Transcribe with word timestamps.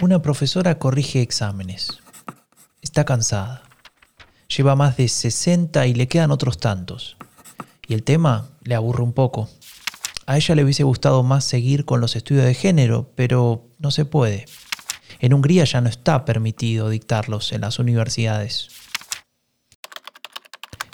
Una 0.00 0.22
profesora 0.22 0.78
corrige 0.78 1.20
exámenes. 1.20 2.00
Está 2.80 3.04
cansada. 3.04 3.64
Lleva 4.48 4.74
más 4.74 4.96
de 4.96 5.06
60 5.06 5.86
y 5.88 5.94
le 5.94 6.08
quedan 6.08 6.30
otros 6.30 6.56
tantos. 6.56 7.18
Y 7.86 7.92
el 7.92 8.02
tema 8.02 8.48
le 8.62 8.74
aburre 8.74 9.02
un 9.02 9.12
poco. 9.12 9.50
A 10.24 10.38
ella 10.38 10.54
le 10.54 10.64
hubiese 10.64 10.84
gustado 10.84 11.22
más 11.22 11.44
seguir 11.44 11.84
con 11.84 12.00
los 12.00 12.16
estudios 12.16 12.46
de 12.46 12.54
género, 12.54 13.12
pero 13.14 13.68
no 13.78 13.90
se 13.90 14.06
puede. 14.06 14.46
En 15.18 15.34
Hungría 15.34 15.64
ya 15.64 15.82
no 15.82 15.90
está 15.90 16.24
permitido 16.24 16.88
dictarlos 16.88 17.52
en 17.52 17.60
las 17.60 17.78
universidades. 17.78 18.68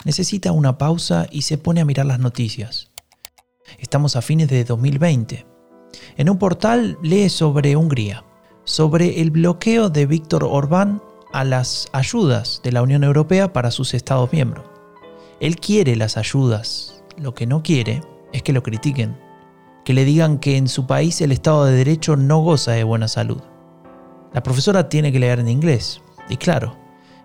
Necesita 0.03 0.51
una 0.51 0.77
pausa 0.77 1.27
y 1.31 1.43
se 1.43 1.57
pone 1.57 1.79
a 1.79 1.85
mirar 1.85 2.07
las 2.07 2.19
noticias. 2.19 2.91
Estamos 3.79 4.17
a 4.17 4.21
fines 4.21 4.49
de 4.49 4.65
2020. 4.65 5.45
En 6.17 6.29
un 6.29 6.37
portal 6.37 6.97
lee 7.01 7.29
sobre 7.29 7.77
Hungría, 7.77 8.26
sobre 8.67 9.21
el 9.21 9.31
bloqueo 9.31 9.89
de 9.89 10.05
Víctor 10.05 10.43
Orbán 10.43 11.01
a 11.31 11.45
las 11.45 11.87
ayudas 11.93 12.59
de 12.65 12.73
la 12.73 12.81
Unión 12.81 13.05
Europea 13.05 13.53
para 13.53 13.71
sus 13.71 13.93
Estados 13.93 14.33
miembros. 14.33 14.65
Él 15.39 15.55
quiere 15.55 15.95
las 15.95 16.17
ayudas, 16.17 17.01
lo 17.17 17.33
que 17.33 17.47
no 17.47 17.63
quiere 17.63 18.01
es 18.33 18.43
que 18.43 18.51
lo 18.51 18.63
critiquen, 18.63 19.17
que 19.85 19.93
le 19.93 20.03
digan 20.03 20.37
que 20.37 20.57
en 20.57 20.67
su 20.67 20.85
país 20.85 21.21
el 21.21 21.31
Estado 21.31 21.63
de 21.63 21.77
Derecho 21.77 22.17
no 22.17 22.39
goza 22.39 22.73
de 22.73 22.83
buena 22.83 23.07
salud. 23.07 23.41
La 24.33 24.43
profesora 24.43 24.89
tiene 24.89 25.13
que 25.13 25.19
leer 25.19 25.39
en 25.39 25.47
inglés, 25.47 26.01
y 26.27 26.35
claro, 26.35 26.75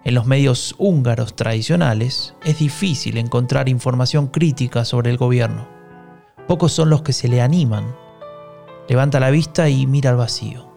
en 0.04 0.14
los 0.14 0.26
medios 0.26 0.76
húngaros 0.78 1.34
tradicionales 1.34 2.34
es 2.44 2.60
difícil 2.60 3.18
encontrar 3.18 3.68
información 3.68 4.28
crítica 4.28 4.84
sobre 4.84 5.10
el 5.10 5.16
gobierno. 5.16 5.66
Pocos 6.46 6.72
son 6.72 6.88
los 6.88 7.02
que 7.02 7.12
se 7.12 7.26
le 7.26 7.42
animan. 7.42 7.96
Levanta 8.88 9.18
la 9.18 9.30
vista 9.30 9.68
y 9.68 9.88
mira 9.88 10.10
al 10.10 10.16
vacío. 10.16 10.71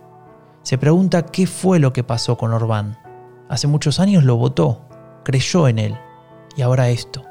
Se 0.66 0.80
pregunta 0.80 1.28
qué 1.28 1.46
fue 1.46 1.78
lo 1.78 1.94
que 1.94 2.04
pasó 2.04 2.40
con 2.40 2.52
Orbán. 2.52 2.98
Hace 3.50 3.68
muchos 3.68 4.00
años 4.00 4.24
lo 4.24 4.36
votó, 4.36 4.90
creyó 5.24 5.68
en 5.68 5.78
él, 5.78 5.96
y 6.58 6.64
ahora 6.64 6.90
esto. 6.90 7.24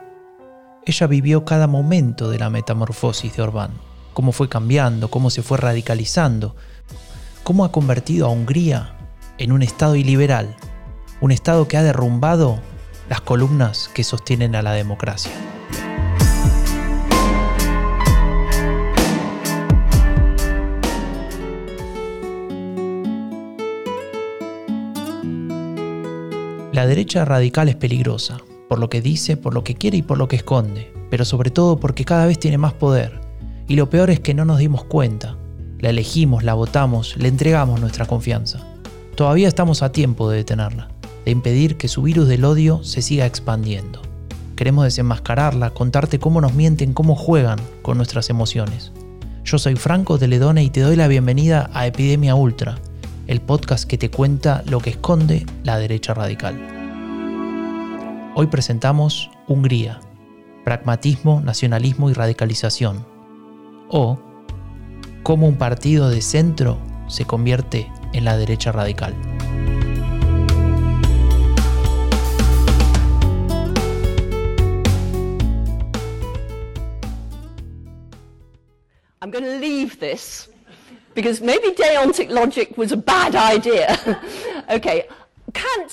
Ella 0.86 1.08
vivió 1.08 1.44
cada 1.44 1.66
momento 1.66 2.30
de 2.30 2.38
la 2.38 2.48
metamorfosis 2.48 3.34
de 3.34 3.42
Orbán, 3.42 3.72
cómo 4.12 4.30
fue 4.30 4.48
cambiando, 4.48 5.10
cómo 5.10 5.30
se 5.30 5.42
fue 5.42 5.58
radicalizando, 5.58 6.54
cómo 7.42 7.64
ha 7.64 7.72
convertido 7.72 8.26
a 8.28 8.30
Hungría 8.30 8.94
en 9.38 9.50
un 9.50 9.64
Estado 9.64 9.96
iliberal, 9.96 10.54
un 11.20 11.32
Estado 11.32 11.66
que 11.66 11.76
ha 11.76 11.82
derrumbado 11.82 12.60
las 13.08 13.20
columnas 13.20 13.90
que 13.92 14.04
sostienen 14.04 14.54
a 14.54 14.62
la 14.62 14.74
democracia. 14.74 15.32
La 26.74 26.88
derecha 26.88 27.24
radical 27.24 27.68
es 27.68 27.76
peligrosa, 27.76 28.38
por 28.68 28.80
lo 28.80 28.90
que 28.90 29.00
dice, 29.00 29.36
por 29.36 29.54
lo 29.54 29.62
que 29.62 29.76
quiere 29.76 29.98
y 29.98 30.02
por 30.02 30.18
lo 30.18 30.26
que 30.26 30.34
esconde, 30.34 30.92
pero 31.08 31.24
sobre 31.24 31.52
todo 31.52 31.78
porque 31.78 32.04
cada 32.04 32.26
vez 32.26 32.36
tiene 32.40 32.58
más 32.58 32.72
poder. 32.72 33.20
Y 33.68 33.76
lo 33.76 33.88
peor 33.88 34.10
es 34.10 34.18
que 34.18 34.34
no 34.34 34.44
nos 34.44 34.58
dimos 34.58 34.82
cuenta. 34.82 35.36
La 35.78 35.90
elegimos, 35.90 36.42
la 36.42 36.54
votamos, 36.54 37.16
le 37.16 37.28
entregamos 37.28 37.80
nuestra 37.80 38.06
confianza. 38.06 38.58
Todavía 39.14 39.46
estamos 39.46 39.82
a 39.82 39.92
tiempo 39.92 40.28
de 40.28 40.38
detenerla, 40.38 40.88
de 41.24 41.30
impedir 41.30 41.76
que 41.76 41.86
su 41.86 42.02
virus 42.02 42.26
del 42.26 42.44
odio 42.44 42.82
se 42.82 43.02
siga 43.02 43.24
expandiendo. 43.24 44.02
Queremos 44.56 44.82
desenmascararla, 44.82 45.70
contarte 45.70 46.18
cómo 46.18 46.40
nos 46.40 46.54
mienten, 46.54 46.92
cómo 46.92 47.14
juegan 47.14 47.60
con 47.82 47.98
nuestras 47.98 48.30
emociones. 48.30 48.90
Yo 49.44 49.58
soy 49.58 49.76
Franco 49.76 50.18
Teledone 50.18 50.64
y 50.64 50.70
te 50.70 50.80
doy 50.80 50.96
la 50.96 51.06
bienvenida 51.06 51.70
a 51.72 51.86
Epidemia 51.86 52.34
Ultra, 52.34 52.80
el 53.26 53.40
podcast 53.40 53.88
que 53.88 53.98
te 53.98 54.10
cuenta 54.10 54.62
lo 54.66 54.80
que 54.80 54.90
esconde 54.90 55.46
la 55.62 55.78
derecha 55.78 56.14
radical. 56.14 56.58
Hoy 58.34 58.48
presentamos 58.48 59.30
Hungría, 59.46 60.00
pragmatismo, 60.64 61.40
nacionalismo 61.40 62.10
y 62.10 62.12
radicalización, 62.12 63.06
o 63.88 64.18
cómo 65.22 65.46
un 65.46 65.56
partido 65.56 66.10
de 66.10 66.20
centro 66.20 66.78
se 67.08 67.24
convierte 67.24 67.90
en 68.12 68.24
la 68.24 68.36
derecha 68.36 68.72
radical. 68.72 69.14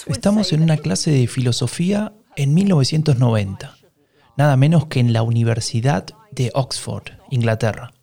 Estamos 0.08 0.52
en 0.54 0.64
una 0.64 0.78
clase 0.78 1.12
de 1.12 1.28
filosofía 1.28 2.14
en 2.36 2.54
1990, 2.54 3.78
nada 4.38 4.58
menos 4.58 4.88
que 4.88 5.00
en 5.00 5.14
la 5.14 5.22
Universidad 5.22 6.08
de 6.32 6.52
Oxford, 6.56 7.04
Inglaterra. 7.30 7.94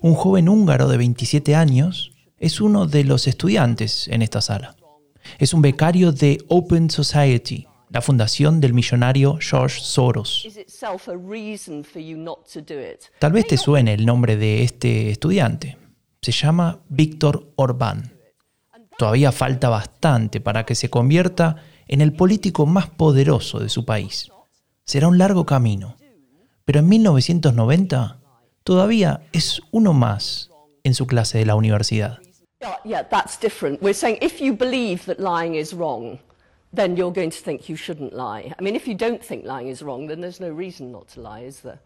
Un 0.00 0.14
joven 0.14 0.48
húngaro 0.48 0.88
de 0.88 0.96
27 0.96 1.54
años 1.54 2.12
es 2.38 2.60
uno 2.60 2.86
de 2.86 3.04
los 3.04 3.26
estudiantes 3.26 4.08
en 4.08 4.22
esta 4.22 4.40
sala. 4.40 4.76
Es 5.38 5.52
un 5.52 5.60
becario 5.60 6.12
de 6.12 6.38
Open 6.48 6.90
Society, 6.90 7.66
la 7.90 8.00
fundación 8.00 8.60
del 8.60 8.72
millonario 8.72 9.38
George 9.40 9.80
Soros. 9.80 10.48
Tal 13.18 13.32
vez 13.32 13.46
te 13.46 13.56
suene 13.56 13.94
el 13.94 14.06
nombre 14.06 14.36
de 14.36 14.62
este 14.62 15.10
estudiante 15.10 15.83
se 16.24 16.32
llama 16.32 16.80
Víctor 16.88 17.52
Orbán. 17.56 18.12
Todavía 18.96 19.30
falta 19.30 19.68
bastante 19.68 20.40
para 20.40 20.64
que 20.64 20.74
se 20.74 20.88
convierta 20.88 21.56
en 21.86 22.00
el 22.00 22.14
político 22.14 22.64
más 22.64 22.88
poderoso 22.88 23.60
de 23.60 23.68
su 23.68 23.84
país. 23.84 24.30
Será 24.86 25.08
un 25.08 25.18
largo 25.18 25.44
camino, 25.44 25.96
pero 26.64 26.80
en 26.80 26.88
1990 26.88 28.18
todavía 28.62 29.20
es 29.32 29.60
uno 29.70 29.92
más 29.92 30.50
en 30.82 30.94
su 30.94 31.06
clase 31.06 31.38
de 31.38 31.46
la 31.46 31.56
universidad. 31.56 32.20
Then 36.74 36.96
you're 36.96 37.12
going 37.12 37.30
to 37.30 37.36
think 37.40 37.68
you 37.68 37.76
shouldn't 37.76 38.14
lie. 38.14 38.52
I 38.58 38.60
mean, 38.60 38.74
if 38.74 38.88
you 38.88 38.96
don't 38.96 39.22
think 39.22 39.44
lying 39.44 39.68
is 39.68 39.80
wrong, 39.80 40.08
then 40.08 40.20
there's 40.20 40.40
no 40.40 40.50
reason 40.50 40.90
not 40.90 41.06
to 41.14 41.20
lie, 41.20 41.46
is 41.46 41.60
there? 41.60 41.78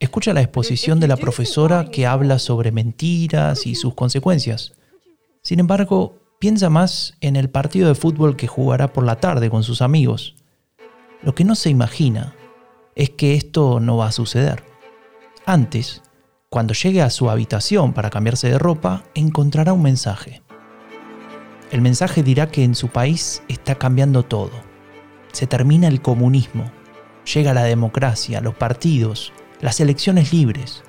Escucha 0.00 0.32
la 0.32 0.40
exposición 0.40 0.98
de 0.98 1.08
la 1.08 1.18
profesora 1.18 1.90
que 1.90 2.06
habla 2.06 2.38
sobre 2.38 2.72
mentiras 2.72 3.66
y 3.66 3.74
sus 3.74 3.94
consecuencias. 3.94 4.72
Sin 5.42 5.60
embargo, 5.60 6.18
piensa 6.38 6.70
más 6.70 7.18
en 7.20 7.36
el 7.36 7.50
partido 7.50 7.86
de 7.86 7.94
fútbol 7.94 8.34
que 8.34 8.46
jugará 8.46 8.94
por 8.94 9.04
la 9.04 9.16
tarde 9.16 9.50
con 9.50 9.62
sus 9.62 9.82
amigos. 9.82 10.36
Lo 11.22 11.34
que 11.34 11.44
no 11.44 11.54
se 11.54 11.68
imagina 11.68 12.34
es 12.94 13.10
que 13.10 13.34
esto 13.34 13.78
no 13.78 13.98
va 13.98 14.06
a 14.06 14.12
suceder. 14.12 14.64
Antes, 15.44 16.00
cuando 16.48 16.72
llegue 16.72 17.02
a 17.02 17.10
su 17.10 17.28
habitación 17.28 17.92
para 17.92 18.08
cambiarse 18.08 18.48
de 18.48 18.58
ropa, 18.58 19.04
encontrará 19.14 19.74
un 19.74 19.82
mensaje. 19.82 20.40
El 21.70 21.82
mensaje 21.82 22.22
dirá 22.22 22.50
que 22.50 22.64
en 22.64 22.74
su 22.74 22.88
país 22.88 23.42
está 23.48 23.74
cambiando 23.74 24.22
todo. 24.22 24.52
Se 25.32 25.46
termina 25.46 25.88
el 25.88 26.00
comunismo, 26.00 26.72
llega 27.34 27.52
la 27.52 27.64
democracia, 27.64 28.40
los 28.40 28.54
partidos, 28.54 29.34
las 29.60 29.80
elecciones 29.80 30.32
libres. 30.32 30.82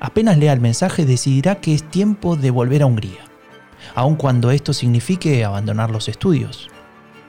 Apenas 0.00 0.36
lea 0.36 0.52
el 0.52 0.60
mensaje 0.60 1.06
decidirá 1.06 1.56
que 1.56 1.74
es 1.74 1.88
tiempo 1.88 2.36
de 2.36 2.50
volver 2.50 2.82
a 2.82 2.86
Hungría, 2.86 3.24
aun 3.94 4.16
cuando 4.16 4.50
esto 4.50 4.72
signifique 4.72 5.44
abandonar 5.44 5.90
los 5.90 6.08
estudios. 6.08 6.68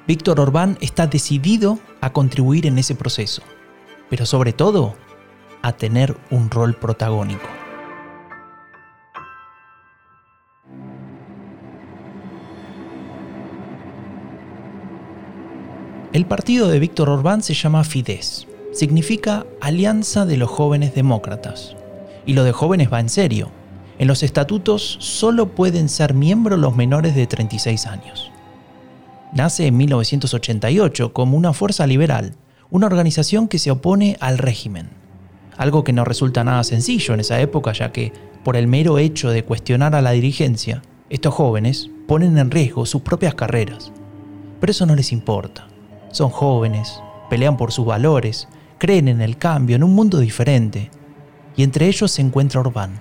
Víctor 0.07 0.39
Orbán 0.39 0.77
está 0.81 1.07
decidido 1.07 1.79
a 2.01 2.11
contribuir 2.11 2.65
en 2.65 2.77
ese 2.77 2.95
proceso, 2.95 3.41
pero 4.09 4.25
sobre 4.25 4.51
todo 4.51 4.95
a 5.61 5.71
tener 5.71 6.17
un 6.29 6.49
rol 6.49 6.75
protagónico. 6.75 7.47
El 16.11 16.25
partido 16.25 16.67
de 16.67 16.77
Víctor 16.77 17.09
Orbán 17.09 17.41
se 17.41 17.55
llama 17.55 17.83
Fidesz 17.83 18.47
significa 18.73 19.45
Alianza 19.61 20.25
de 20.25 20.37
los 20.37 20.49
Jóvenes 20.49 20.95
Demócratas. 20.95 21.75
Y 22.25 22.33
lo 22.33 22.43
de 22.43 22.51
jóvenes 22.51 22.91
va 22.91 22.99
en 22.99 23.09
serio. 23.09 23.51
En 23.99 24.07
los 24.07 24.23
estatutos 24.23 24.97
solo 24.99 25.49
pueden 25.49 25.87
ser 25.87 26.13
miembros 26.13 26.59
los 26.59 26.75
menores 26.75 27.15
de 27.15 27.27
36 27.27 27.85
años. 27.85 28.31
Nace 29.31 29.67
en 29.67 29.77
1988 29.77 31.13
como 31.13 31.37
una 31.37 31.53
fuerza 31.53 31.85
liberal, 31.85 32.35
una 32.71 32.87
organización 32.87 33.47
que 33.47 33.59
se 33.59 33.71
opone 33.71 34.17
al 34.19 34.39
régimen. 34.39 34.89
Algo 35.57 35.83
que 35.83 35.93
no 35.93 36.03
resulta 36.03 36.43
nada 36.43 36.63
sencillo 36.63 37.13
en 37.13 37.19
esa 37.19 37.39
época, 37.39 37.73
ya 37.73 37.91
que, 37.91 38.11
por 38.43 38.57
el 38.57 38.67
mero 38.67 38.97
hecho 38.97 39.29
de 39.29 39.45
cuestionar 39.45 39.95
a 39.95 40.01
la 40.01 40.11
dirigencia, 40.11 40.81
estos 41.09 41.33
jóvenes 41.33 41.91
ponen 42.07 42.37
en 42.39 42.49
riesgo 42.49 42.87
sus 42.87 43.03
propias 43.03 43.35
carreras. 43.35 43.91
Pero 44.59 44.71
eso 44.71 44.85
no 44.87 44.95
les 44.95 45.11
importa. 45.11 45.67
Son 46.11 46.29
jóvenes, 46.29 46.99
pelean 47.29 47.57
por 47.57 47.71
sus 47.71 47.85
valores 47.85 48.47
creen 48.83 49.07
en 49.07 49.21
el 49.21 49.37
cambio, 49.37 49.77
en 49.77 49.83
un 49.85 49.95
mundo 49.95 50.19
diferente. 50.19 50.91
Y 51.55 51.63
entre 51.63 51.87
ellos 51.87 52.11
se 52.11 52.21
encuentra 52.21 52.59
Orbán. 52.59 52.99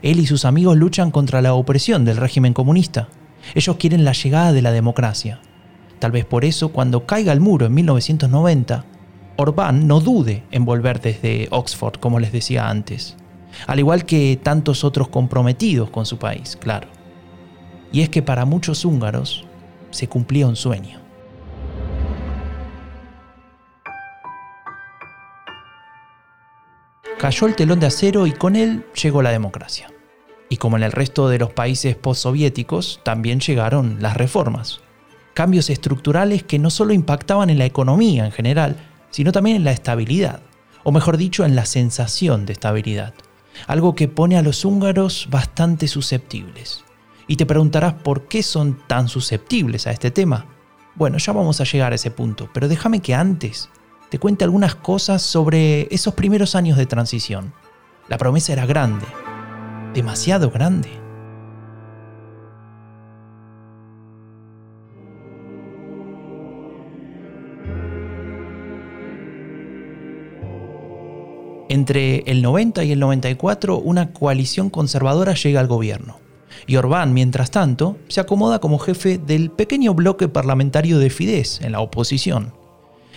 Él 0.00 0.18
y 0.18 0.26
sus 0.26 0.46
amigos 0.46 0.78
luchan 0.78 1.10
contra 1.10 1.42
la 1.42 1.52
opresión 1.52 2.06
del 2.06 2.16
régimen 2.16 2.54
comunista 2.54 3.10
Ellos 3.54 3.76
quieren 3.76 4.06
la 4.06 4.12
llegada 4.12 4.54
de 4.54 4.62
la 4.62 4.72
democracia. 4.72 5.40
Tal 5.98 6.10
vez 6.10 6.24
por 6.24 6.46
eso, 6.46 6.70
cuando 6.70 7.04
caiga 7.04 7.34
el 7.34 7.40
muro 7.40 7.66
en 7.66 7.74
1990, 7.74 8.86
Orbán 9.36 9.86
no 9.86 10.00
dude 10.00 10.42
en 10.52 10.64
volver 10.64 11.02
desde 11.02 11.48
Oxford, 11.50 12.00
como 12.00 12.18
les 12.18 12.32
decía 12.32 12.70
antes. 12.70 13.14
Al 13.66 13.78
igual 13.78 14.06
que 14.06 14.40
tantos 14.42 14.84
otros 14.84 15.08
comprometidos 15.08 15.90
con 15.90 16.06
su 16.06 16.16
país, 16.16 16.56
claro. 16.58 16.88
Y 17.92 18.00
es 18.00 18.08
que 18.08 18.22
para 18.22 18.46
muchos 18.46 18.86
húngaros 18.86 19.44
se 19.90 20.08
cumplía 20.08 20.46
un 20.46 20.56
sueño. 20.56 20.99
Cayó 27.20 27.48
el 27.48 27.54
telón 27.54 27.80
de 27.80 27.86
acero 27.86 28.26
y 28.26 28.32
con 28.32 28.56
él 28.56 28.82
llegó 28.94 29.20
la 29.20 29.28
democracia. 29.28 29.92
Y 30.48 30.56
como 30.56 30.78
en 30.78 30.82
el 30.84 30.90
resto 30.90 31.28
de 31.28 31.38
los 31.38 31.52
países 31.52 31.94
postsoviéticos, 31.94 33.00
también 33.04 33.40
llegaron 33.40 33.98
las 34.00 34.16
reformas. 34.16 34.80
Cambios 35.34 35.68
estructurales 35.68 36.44
que 36.44 36.58
no 36.58 36.70
solo 36.70 36.94
impactaban 36.94 37.50
en 37.50 37.58
la 37.58 37.66
economía 37.66 38.24
en 38.24 38.32
general, 38.32 38.76
sino 39.10 39.32
también 39.32 39.56
en 39.56 39.64
la 39.64 39.72
estabilidad, 39.72 40.40
o 40.82 40.92
mejor 40.92 41.18
dicho, 41.18 41.44
en 41.44 41.54
la 41.54 41.66
sensación 41.66 42.46
de 42.46 42.54
estabilidad. 42.54 43.12
Algo 43.66 43.94
que 43.94 44.08
pone 44.08 44.38
a 44.38 44.42
los 44.42 44.64
húngaros 44.64 45.28
bastante 45.30 45.88
susceptibles. 45.88 46.84
Y 47.26 47.36
te 47.36 47.44
preguntarás 47.44 47.92
por 47.92 48.28
qué 48.28 48.42
son 48.42 48.78
tan 48.86 49.08
susceptibles 49.08 49.86
a 49.86 49.90
este 49.90 50.10
tema. 50.10 50.46
Bueno, 50.94 51.18
ya 51.18 51.34
vamos 51.34 51.60
a 51.60 51.64
llegar 51.64 51.92
a 51.92 51.96
ese 51.96 52.10
punto, 52.10 52.48
pero 52.54 52.66
déjame 52.66 53.00
que 53.00 53.14
antes 53.14 53.68
te 54.10 54.18
cuente 54.18 54.44
algunas 54.44 54.74
cosas 54.74 55.22
sobre 55.22 55.86
esos 55.94 56.14
primeros 56.14 56.56
años 56.56 56.76
de 56.76 56.86
transición. 56.86 57.54
La 58.08 58.18
promesa 58.18 58.52
era 58.52 58.66
grande, 58.66 59.06
demasiado 59.94 60.50
grande. 60.50 60.90
Entre 71.68 72.24
el 72.26 72.42
90 72.42 72.82
y 72.82 72.90
el 72.90 72.98
94, 72.98 73.78
una 73.78 74.12
coalición 74.12 74.70
conservadora 74.70 75.34
llega 75.34 75.60
al 75.60 75.68
gobierno. 75.68 76.18
Y 76.66 76.74
Orbán, 76.74 77.14
mientras 77.14 77.52
tanto, 77.52 77.96
se 78.08 78.20
acomoda 78.20 78.58
como 78.58 78.80
jefe 78.80 79.18
del 79.18 79.52
pequeño 79.52 79.94
bloque 79.94 80.26
parlamentario 80.26 80.98
de 80.98 81.10
Fidesz 81.10 81.60
en 81.60 81.70
la 81.70 81.80
oposición. 81.80 82.59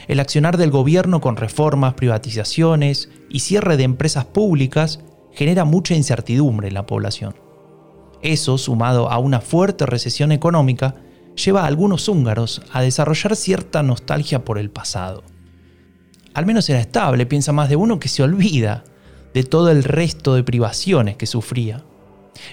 El 0.08 0.20
accionar 0.20 0.58
del 0.58 0.72
gobierno 0.72 1.22
con 1.22 1.38
reformas, 1.38 1.94
privatizaciones 1.94 3.10
y 3.30 3.40
cierre 3.40 3.78
de 3.78 3.84
empresas 3.84 4.26
públicas 4.26 5.00
genera 5.32 5.64
mucha 5.66 5.96
incertidumbre 5.96 6.68
en 6.68 6.74
la 6.74 6.86
población. 6.86 7.36
Eso, 8.22 8.58
sumado 8.58 9.10
a 9.10 9.18
una 9.18 9.42
fuerte 9.42 9.86
recesión 9.86 10.32
económica, 10.32 10.96
lleva 11.36 11.64
a 11.64 11.68
algunos 11.68 12.08
húngaros 12.08 12.62
a 12.72 12.82
desarrollar 12.82 13.36
cierta 13.36 13.82
nostalgia 13.82 14.44
por 14.46 14.58
el 14.58 14.70
pasado. 14.70 15.24
Al 16.34 16.46
menos 16.46 16.70
era 16.70 16.80
estable, 16.80 17.26
piensa 17.26 17.52
más 17.52 17.70
de 17.70 17.76
uno 17.76 18.00
que 18.00 18.10
se 18.10 18.24
olvida 18.24 18.84
de 19.34 19.44
todo 19.44 19.72
el 19.72 19.84
resto 19.84 20.36
de 20.36 20.44
privaciones 20.44 21.16
que 21.16 21.28
sufría. 21.28 21.84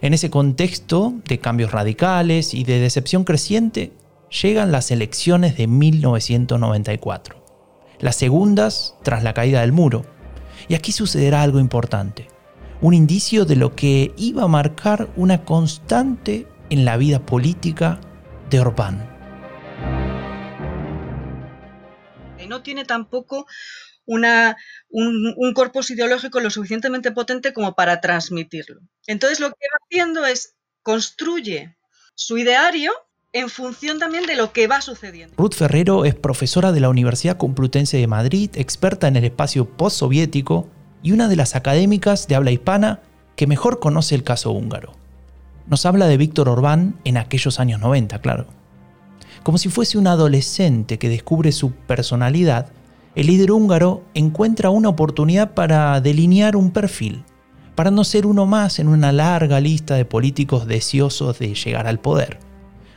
En 0.02 0.14
ese 0.14 0.30
contexto 0.30 1.14
de 1.26 1.38
cambios 1.38 1.72
radicales 1.72 2.54
y 2.54 2.64
de 2.64 2.78
decepción 2.78 3.24
creciente, 3.24 3.92
llegan 4.42 4.70
las 4.70 4.90
elecciones 4.90 5.56
de 5.56 5.66
1994 5.66 7.39
las 8.00 8.16
segundas 8.16 8.94
tras 9.02 9.22
la 9.22 9.34
caída 9.34 9.60
del 9.60 9.72
muro. 9.72 10.04
Y 10.68 10.74
aquí 10.74 10.92
sucederá 10.92 11.42
algo 11.42 11.58
importante, 11.58 12.28
un 12.80 12.94
indicio 12.94 13.44
de 13.44 13.56
lo 13.56 13.74
que 13.74 14.12
iba 14.16 14.44
a 14.44 14.48
marcar 14.48 15.08
una 15.16 15.44
constante 15.44 16.46
en 16.70 16.84
la 16.84 16.96
vida 16.96 17.24
política 17.24 18.00
de 18.48 18.60
Orbán. 18.60 19.08
No 22.48 22.62
tiene 22.62 22.84
tampoco 22.84 23.46
una, 24.06 24.56
un, 24.88 25.54
corpus 25.54 25.90
ideológico 25.92 26.40
lo 26.40 26.50
suficientemente 26.50 27.12
potente 27.12 27.52
como 27.52 27.76
para 27.76 28.00
transmitirlo. 28.00 28.80
Entonces 29.06 29.38
lo 29.38 29.50
que 29.50 29.66
va 29.72 29.78
haciendo 29.86 30.26
es 30.26 30.56
construye 30.82 31.76
su 32.16 32.36
ideario 32.38 32.92
en 33.32 33.48
función 33.48 34.00
también 34.00 34.26
de 34.26 34.34
lo 34.34 34.52
que 34.52 34.66
va 34.66 34.80
sucediendo. 34.80 35.34
Ruth 35.36 35.54
Ferrero 35.54 36.04
es 36.04 36.14
profesora 36.14 36.72
de 36.72 36.80
la 36.80 36.88
Universidad 36.88 37.36
Complutense 37.36 37.96
de 37.96 38.06
Madrid, 38.08 38.50
experta 38.54 39.06
en 39.06 39.16
el 39.16 39.24
espacio 39.24 39.66
postsoviético 39.66 40.68
y 41.02 41.12
una 41.12 41.28
de 41.28 41.36
las 41.36 41.54
académicas 41.54 42.26
de 42.26 42.34
habla 42.34 42.50
hispana 42.50 43.00
que 43.36 43.46
mejor 43.46 43.78
conoce 43.78 44.16
el 44.16 44.24
caso 44.24 44.50
húngaro. 44.50 44.94
Nos 45.68 45.86
habla 45.86 46.08
de 46.08 46.16
Víctor 46.16 46.48
Orbán 46.48 46.96
en 47.04 47.16
aquellos 47.16 47.60
años 47.60 47.80
90, 47.80 48.20
claro. 48.20 48.46
Como 49.44 49.58
si 49.58 49.68
fuese 49.68 49.96
un 49.96 50.08
adolescente 50.08 50.98
que 50.98 51.08
descubre 51.08 51.52
su 51.52 51.70
personalidad, 51.70 52.72
el 53.14 53.28
líder 53.28 53.52
húngaro 53.52 54.02
encuentra 54.14 54.70
una 54.70 54.88
oportunidad 54.88 55.54
para 55.54 56.00
delinear 56.00 56.56
un 56.56 56.72
perfil, 56.72 57.22
para 57.76 57.92
no 57.92 58.02
ser 58.02 58.26
uno 58.26 58.44
más 58.44 58.80
en 58.80 58.88
una 58.88 59.12
larga 59.12 59.60
lista 59.60 59.94
de 59.94 60.04
políticos 60.04 60.66
deseosos 60.66 61.38
de 61.38 61.54
llegar 61.54 61.86
al 61.86 62.00
poder 62.00 62.49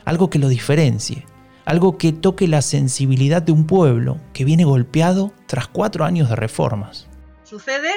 algo 0.04 0.30
que 0.30 0.38
lo 0.38 0.48
diferencie, 0.48 1.26
algo 1.64 1.98
que 1.98 2.12
toque 2.12 2.48
la 2.48 2.62
sensibilidad 2.62 3.42
de 3.42 3.52
un 3.52 3.66
pueblo 3.66 4.20
que 4.32 4.44
viene 4.44 4.64
golpeado 4.64 5.32
tras 5.46 5.68
cuatro 5.68 6.04
años 6.04 6.28
de 6.28 6.36
reformas. 6.36 7.06
Sucede 7.44 7.92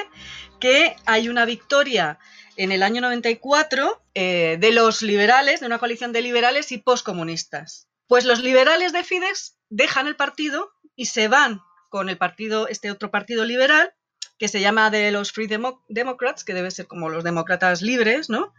que 0.60 0.96
hay 1.06 1.28
una 1.28 1.44
victoria 1.44 2.18
en 2.56 2.72
el 2.72 2.82
año 2.82 3.00
94 3.00 4.02
eh, 4.14 4.56
de 4.60 4.72
los 4.72 5.02
liberales, 5.02 5.60
de 5.60 5.66
una 5.66 5.78
coalición 5.78 6.12
de 6.12 6.22
liberales 6.22 6.72
y 6.72 6.78
postcomunistas. 6.78 7.88
Pues 8.06 8.24
los 8.24 8.42
liberales 8.42 8.92
de 8.92 9.04
Fidesz 9.04 9.56
dejan 9.68 10.08
el 10.08 10.16
partido 10.16 10.72
y 10.96 11.06
se 11.06 11.28
van 11.28 11.60
con 11.88 12.08
el 12.08 12.18
partido, 12.18 12.68
este 12.68 12.90
otro 12.90 13.10
partido 13.10 13.44
liberal, 13.44 13.94
que 14.38 14.48
se 14.48 14.60
llama 14.60 14.90
de 14.90 15.10
los 15.10 15.32
Free 15.32 15.48
Democrats, 15.88 16.44
que 16.44 16.54
debe 16.54 16.70
ser 16.70 16.86
como 16.86 17.08
los 17.08 17.24
demócratas 17.24 17.82
libres, 17.82 18.28
¿no? 18.28 18.52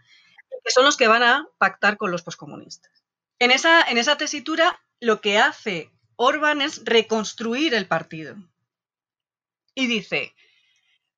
Que 0.63 0.71
son 0.71 0.85
los 0.85 0.97
que 0.97 1.07
van 1.07 1.23
a 1.23 1.47
pactar 1.57 1.97
con 1.97 2.11
los 2.11 2.21
postcomunistas. 2.21 2.91
En 3.39 3.51
esa, 3.51 3.81
en 3.81 3.97
esa 3.97 4.17
tesitura 4.17 4.81
lo 4.99 5.21
que 5.21 5.37
hace 5.37 5.91
Orban 6.17 6.61
es 6.61 6.81
reconstruir 6.83 7.73
el 7.73 7.87
partido. 7.87 8.35
Y 9.73 9.87
dice, 9.87 10.33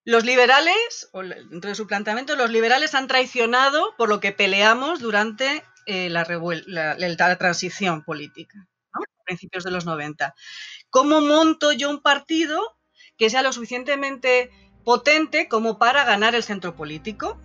los 0.05 0.23
liberales, 0.23 1.09
o 1.13 1.23
dentro 1.23 1.69
de 1.69 1.75
su 1.75 1.87
planteamiento, 1.87 2.35
los 2.35 2.51
liberales 2.51 2.93
han 2.93 3.07
traicionado 3.07 3.95
por 3.97 4.09
lo 4.09 4.19
que 4.19 4.31
peleamos 4.31 4.99
durante 4.99 5.63
eh, 5.87 6.11
la, 6.11 6.25
transición 7.39 8.03
política, 8.03 8.67
a 8.93 8.99
principios 9.25 9.63
de 9.63 9.71
los 9.71 9.85
90. 9.85 10.35
¿Cómo 10.91 11.21
monto 11.21 11.71
yo 11.71 11.89
un 11.89 12.03
partido 12.03 12.61
que 13.17 13.31
sea 13.31 13.41
lo 13.41 13.53
suficientemente 13.53 14.51
potente 14.83 15.47
como 15.47 15.79
para 15.79 16.03
ganar 16.03 16.35
el 16.35 16.43
centro 16.43 16.75
político? 16.75 17.39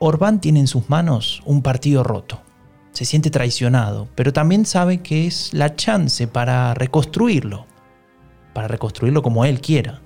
Orbán 0.00 0.40
tiene 0.40 0.58
en 0.58 0.66
sus 0.66 0.88
manos 0.88 1.42
un 1.44 1.62
partido 1.62 2.02
roto 2.02 2.42
se 2.92 3.04
siente 3.04 3.30
traicionado, 3.30 4.08
pero 4.14 4.32
también 4.32 4.66
sabe 4.66 4.98
que 4.98 5.26
es 5.26 5.54
la 5.54 5.76
chance 5.76 6.26
para 6.26 6.74
reconstruirlo, 6.74 7.66
para 8.52 8.68
reconstruirlo 8.68 9.22
como 9.22 9.44
él 9.44 9.60
quiera. 9.60 10.00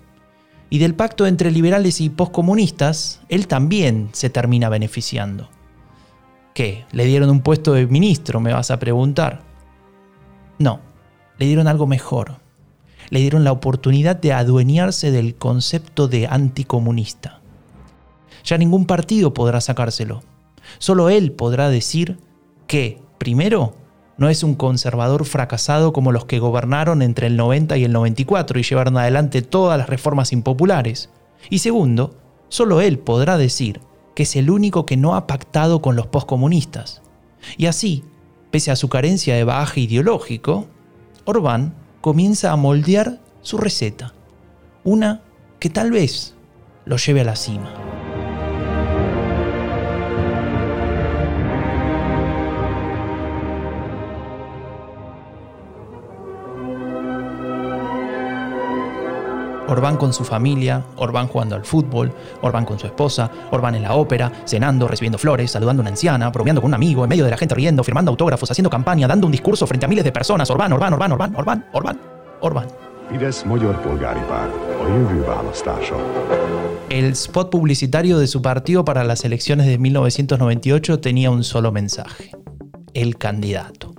Y 0.71 0.79
del 0.79 0.95
pacto 0.95 1.27
entre 1.27 1.51
liberales 1.51 2.01
y 2.01 2.11
postcomunistas, 2.11 3.21
él 3.29 3.47
también 3.47 4.11
se 4.13 4.31
termina 4.31 4.69
beneficiando. 4.69 5.49
¿Qué? 6.55 6.85
¿Le 6.93 7.05
dieron 7.05 7.31
un 7.31 7.41
puesto 7.41 7.73
de 7.73 7.87
ministro, 7.87 8.41
me 8.41 8.53
vas 8.53 8.71
a 8.71 8.79
preguntar? 8.79 9.43
No, 10.59 10.81
le 11.39 11.47
dieron 11.47 11.67
algo 11.67 11.87
mejor. 11.87 12.37
Le 13.11 13.21
dieron 13.21 13.45
la 13.45 13.53
oportunidad 13.53 14.17
de 14.17 14.33
adueñarse 14.33 15.11
del 15.11 15.35
concepto 15.35 16.09
de 16.09 16.27
anticomunista. 16.27 17.41
Ya 18.45 18.59
ningún 18.59 18.87
partido 18.87 19.35
podrá 19.35 19.61
sacárselo. 19.61 20.23
Solo 20.79 21.11
él 21.11 21.33
podrá 21.33 21.69
decir 21.69 22.19
que, 22.67 23.01
primero, 23.19 23.75
no 24.17 24.29
es 24.29 24.43
un 24.43 24.55
conservador 24.55 25.25
fracasado 25.25 25.93
como 25.93 26.13
los 26.13 26.25
que 26.25 26.39
gobernaron 26.39 27.03
entre 27.03 27.27
el 27.27 27.37
90 27.37 27.77
y 27.77 27.85
el 27.85 27.93
94 27.93 28.59
y 28.59 28.63
llevaron 28.63 28.97
adelante 28.97 29.43
todas 29.43 29.79
las 29.79 29.89
reformas 29.89 30.33
impopulares. 30.33 31.11
Y 31.51 31.59
segundo, 31.59 32.15
solo 32.49 32.81
él 32.81 32.99
podrá 32.99 33.37
decir 33.37 33.81
que 34.15 34.23
es 34.23 34.37
el 34.37 34.51
único 34.51 34.87
que 34.87 34.97
no 34.97 35.17
ha 35.17 35.27
pactado 35.27 35.83
con 35.83 35.97
los 35.97 36.07
postcomunistas. 36.07 37.03
Y 37.57 37.67
así, 37.67 38.05
pese 38.51 38.71
a 38.71 38.77
su 38.77 38.89
carencia 38.89 39.35
de 39.35 39.45
bagaje 39.45 39.81
ideológico, 39.81 40.67
Orbán 41.25 41.75
comienza 42.01 42.53
a 42.53 42.57
moldear 42.57 43.21
su 43.43 43.59
receta, 43.59 44.15
una 44.85 45.23
que 45.59 45.71
tal 45.71 45.91
vez 45.91 46.35
lo 46.85 46.97
lleve 46.97 47.23
a 47.23 47.25
la 47.25 47.37
cima. 47.37 47.94
Orbán 59.69 59.97
con 59.97 60.13
su 60.13 60.25
familia, 60.25 60.85
Orbán 60.97 61.27
jugando 61.29 61.57
al 61.57 61.65
fútbol, 61.65 62.13
Orbán 62.43 62.65
con 62.65 62.79
su 62.79 62.87
esposa, 62.87 63.31
Orbán 63.51 63.75
en 63.75 63.83
la 63.83 63.95
ópera, 63.95 64.31
cenando, 64.45 64.87
recibiendo 64.87 65.19
flores, 65.19 65.51
saludando 65.51 65.81
a 65.81 65.85
una 65.85 65.91
anciana, 65.91 66.29
bromeando 66.31 66.61
con 66.61 66.71
un 66.71 66.75
amigo, 66.75 67.03
en 67.05 67.09
medio 67.09 67.25
de 67.25 67.31
la 67.31 67.37
gente 67.37 67.55
riendo, 67.55 67.83
firmando 67.83 68.11
autógrafos, 68.11 68.51
haciendo 68.51 68.71
campaña, 68.71 69.09
dando 69.09 69.27
un 69.27 69.33
discurso 69.33 69.67
frente 69.67 69.87
a 69.87 69.89
miles 69.89 70.05
de 70.05 70.13
personas. 70.13 70.51
Orbán, 70.51 70.73
Orbán, 70.73 70.93
Orbán, 70.93 71.13
Orbán, 71.13 71.35
Orbán, 71.37 71.65
Orbán, 71.73 71.99
Orbán. 72.41 72.67
El 76.91 77.05
spot 77.07 77.51
publicitario 77.51 78.19
de 78.19 78.27
su 78.27 78.43
partido 78.43 78.85
para 78.85 79.05
las 79.05 79.25
elecciones 79.25 79.67
de 79.67 79.79
1998 79.79 81.01
tenía 81.01 81.31
un 81.31 81.43
solo 81.45 81.73
mensaje: 81.73 82.33
el 82.93 83.17
candidato 83.17 83.94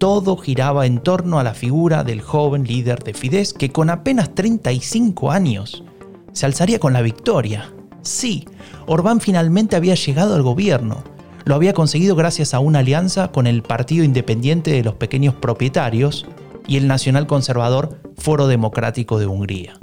todo 0.00 0.38
giraba 0.38 0.86
en 0.86 0.98
torno 0.98 1.38
a 1.38 1.44
la 1.44 1.52
figura 1.52 2.04
del 2.04 2.22
joven 2.22 2.64
líder 2.64 3.04
de 3.04 3.12
Fidesz 3.12 3.52
que 3.52 3.70
con 3.70 3.90
apenas 3.90 4.34
35 4.34 5.30
años 5.30 5.84
se 6.32 6.46
alzaría 6.46 6.78
con 6.78 6.94
la 6.94 7.02
victoria. 7.02 7.70
Sí, 8.00 8.46
Orbán 8.86 9.20
finalmente 9.20 9.76
había 9.76 9.94
llegado 9.94 10.34
al 10.34 10.42
gobierno. 10.42 11.04
Lo 11.44 11.54
había 11.54 11.74
conseguido 11.74 12.16
gracias 12.16 12.54
a 12.54 12.60
una 12.60 12.78
alianza 12.78 13.28
con 13.30 13.46
el 13.46 13.62
Partido 13.62 14.02
Independiente 14.02 14.70
de 14.70 14.82
los 14.82 14.94
Pequeños 14.94 15.34
Propietarios 15.34 16.26
y 16.66 16.78
el 16.78 16.88
nacional 16.88 17.26
conservador 17.26 18.00
Foro 18.16 18.46
Democrático 18.46 19.18
de 19.18 19.26
Hungría. 19.26 19.74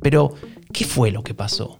Pero, 0.00 0.32
¿qué 0.72 0.86
fue 0.86 1.10
lo 1.10 1.22
que 1.22 1.34
pasó? 1.34 1.76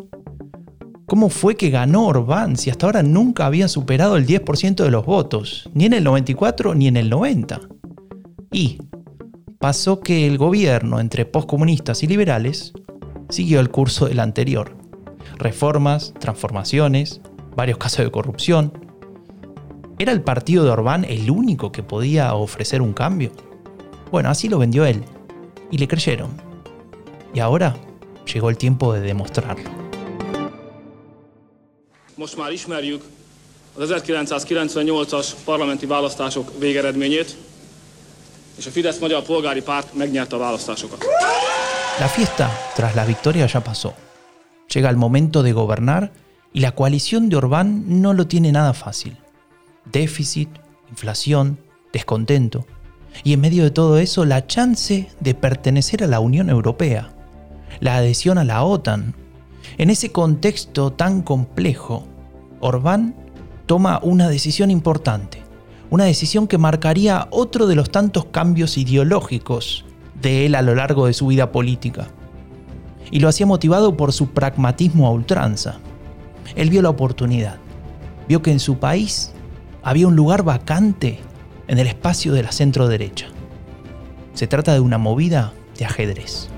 ¿Cómo 1.06 1.28
fue 1.28 1.56
que 1.56 1.71
ganó 1.71 2.06
Orbán 2.06 2.56
si 2.56 2.71
hasta 2.71 2.87
ahora 2.87 3.02
nunca 3.02 3.47
había 3.47 3.68
superado 3.68 4.16
el 4.16 4.26
10% 4.26 4.82
de 4.82 4.90
los 4.90 5.04
votos, 5.04 5.68
ni 5.75 5.85
en 5.85 5.92
el 5.92 6.04
94 6.04 6.75
ni 6.75 6.88
en 6.88 6.97
el 6.97 7.11
90? 7.11 7.61
Y 8.50 8.78
pasó 9.59 10.00
que 10.00 10.26
el 10.26 10.38
gobierno 10.38 11.00
entre 11.00 11.26
postcomunistas 11.26 12.02
y 12.02 12.06
liberales 12.06 12.73
siguió 13.28 13.61
el 13.61 13.71
curso 13.71 14.06
del 14.06 14.21
anterior. 14.21 14.76
Reformas, 15.38 16.14
transformaciones, 16.18 17.21
varios 17.56 17.78
casos 17.78 18.04
de 18.04 18.11
corrupción. 18.11 18.73
¿Era 19.99 20.12
el 20.12 20.23
partido 20.23 20.64
de 20.64 20.71
Orbán 20.71 21.04
el 21.04 21.30
único 21.30 21.73
que 21.73 21.82
podía 21.82 22.35
ofrecer 22.35 22.80
un 22.80 22.92
cambio? 22.92 23.32
Bueno, 24.11 24.30
así 24.30 24.49
lo 24.49 24.59
vendió 24.59 24.85
él. 24.85 25.02
Y 25.71 25.78
le 25.78 25.88
creyeron. 25.88 26.30
Y 27.35 27.40
ahora 27.40 27.75
llegó 28.32 28.50
el 28.50 28.59
tiempo 28.59 28.92
de 28.92 29.00
demostrarlo. 29.00 29.81
Most 32.23 32.37
már 32.37 32.52
ismerjük 32.52 33.02
az 33.79 33.95
1998-as 34.07 35.26
parlamenti 35.45 35.87
választások 35.87 36.52
végeredményét, 36.59 37.37
és 38.57 38.67
a 38.67 38.71
Fidesz 38.71 38.99
Magyar 38.99 39.23
Polgári 39.23 39.62
Párt 39.62 39.95
megnyerte 39.95 40.37
a 40.37 40.38
választásokat. 40.38 41.05
La 41.99 42.07
fiesta 42.07 42.50
tras 42.75 42.95
la 42.95 43.05
victoria 43.05 43.47
ya 43.52 43.61
pasó. 43.61 43.95
Llega 44.75 44.88
el 44.88 44.97
momento 44.97 45.43
de 45.43 45.52
gobernar 45.52 46.11
y 46.52 46.61
la 46.61 46.71
coalición 46.71 47.29
de 47.29 47.37
Orbán 47.37 47.85
no 48.00 48.12
lo 48.12 48.25
tiene 48.26 48.52
nada 48.52 48.73
fácil. 48.73 49.17
Déficit, 49.91 50.49
inflación, 50.91 51.59
descontento. 51.93 52.67
Y 53.25 53.33
en 53.33 53.41
medio 53.41 53.64
de 53.64 53.71
todo 53.71 53.99
eso, 53.99 54.25
la 54.25 54.47
chance 54.47 55.09
de 55.19 55.35
pertenecer 55.35 56.05
a 56.05 56.07
la 56.07 56.21
Unión 56.21 56.50
Europea, 56.50 57.11
la 57.81 57.97
adhesión 57.97 58.38
a 58.38 58.45
la 58.45 58.62
OTAN. 58.62 59.14
En 59.79 59.91
ese 59.91 60.11
contexto 60.12 60.93
tan 60.93 61.23
complejo, 61.23 62.07
Orbán 62.62 63.16
toma 63.66 63.99
una 64.02 64.28
decisión 64.28 64.71
importante, 64.71 65.42
una 65.90 66.04
decisión 66.04 66.47
que 66.47 66.59
marcaría 66.59 67.26
otro 67.31 67.66
de 67.66 67.75
los 67.75 67.90
tantos 67.90 68.26
cambios 68.26 68.78
ideológicos 68.78 69.85
de 70.21 70.47
él 70.47 70.54
a 70.54 70.62
lo 70.62 70.76
largo 70.76 71.07
de 71.07 71.12
su 71.12 71.26
vida 71.26 71.50
política. 71.50 72.07
Y 73.11 73.19
lo 73.19 73.28
hacía 73.28 73.47
motivado 73.47 73.97
por 73.97 74.12
su 74.12 74.28
pragmatismo 74.28 75.09
a 75.09 75.11
ultranza. 75.11 75.81
Él 76.54 76.71
vio 76.71 76.83
la 76.83 76.90
oportunidad, 76.90 77.57
vio 78.28 78.42
que 78.42 78.52
en 78.52 78.61
su 78.61 78.78
país 78.78 79.33
había 79.83 80.07
un 80.07 80.14
lugar 80.14 80.45
vacante 80.45 81.19
en 81.66 81.78
el 81.78 81.88
espacio 81.88 82.33
de 82.33 82.45
la 82.45 82.52
centro 82.52 82.87
derecha. 82.87 83.26
Se 84.35 84.47
trata 84.47 84.73
de 84.73 84.81
una 84.81 84.99
movida 84.99 85.52
de 85.78 85.85
ajedrez. 85.85 86.49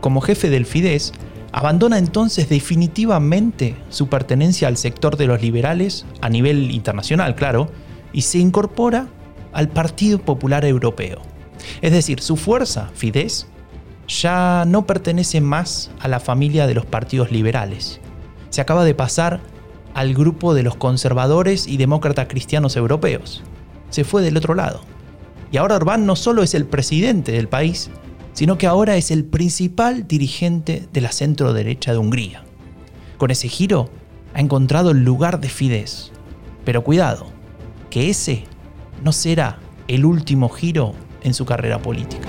Como 0.00 0.22
jefe 0.22 0.48
del 0.48 0.64
Fidesz, 0.64 1.12
abandona 1.54 1.98
entonces 1.98 2.48
definitivamente 2.48 3.76
su 3.88 4.08
pertenencia 4.08 4.66
al 4.66 4.76
sector 4.76 5.16
de 5.16 5.28
los 5.28 5.40
liberales 5.40 6.04
a 6.20 6.28
nivel 6.28 6.72
internacional, 6.72 7.36
claro, 7.36 7.70
y 8.12 8.22
se 8.22 8.38
incorpora 8.38 9.06
al 9.52 9.68
Partido 9.68 10.18
Popular 10.18 10.64
Europeo. 10.64 11.22
Es 11.80 11.92
decir, 11.92 12.20
su 12.20 12.36
fuerza, 12.36 12.90
Fidesz, 12.94 13.46
ya 14.08 14.64
no 14.66 14.84
pertenece 14.84 15.40
más 15.40 15.92
a 16.00 16.08
la 16.08 16.18
familia 16.18 16.66
de 16.66 16.74
los 16.74 16.86
partidos 16.86 17.30
liberales. 17.30 18.00
Se 18.50 18.60
acaba 18.60 18.84
de 18.84 18.96
pasar 18.96 19.38
al 19.94 20.12
grupo 20.12 20.54
de 20.54 20.64
los 20.64 20.74
conservadores 20.74 21.68
y 21.68 21.76
demócratas 21.76 22.26
cristianos 22.26 22.74
europeos. 22.74 23.44
Se 23.90 24.02
fue 24.02 24.22
del 24.22 24.36
otro 24.36 24.54
lado. 24.54 24.80
Y 25.52 25.58
ahora 25.58 25.76
Orbán 25.76 26.04
no 26.04 26.16
solo 26.16 26.42
es 26.42 26.54
el 26.54 26.66
presidente 26.66 27.30
del 27.30 27.46
país, 27.46 27.90
sino 28.34 28.58
que 28.58 28.66
ahora 28.66 28.96
es 28.96 29.10
el 29.10 29.24
principal 29.24 30.06
dirigente 30.06 30.86
de 30.92 31.00
la 31.00 31.12
centro 31.12 31.52
derecha 31.54 31.92
de 31.92 31.98
Hungría. 31.98 32.44
Con 33.16 33.30
ese 33.30 33.48
giro 33.48 33.88
ha 34.34 34.40
encontrado 34.40 34.90
el 34.90 35.04
lugar 35.04 35.40
de 35.40 35.48
Fidesz. 35.48 36.10
Pero 36.64 36.82
cuidado, 36.82 37.26
que 37.90 38.10
ese 38.10 38.44
no 39.02 39.12
será 39.12 39.58
el 39.86 40.04
último 40.04 40.48
giro 40.48 40.94
en 41.22 41.32
su 41.32 41.46
carrera 41.46 41.80
política. 41.80 42.28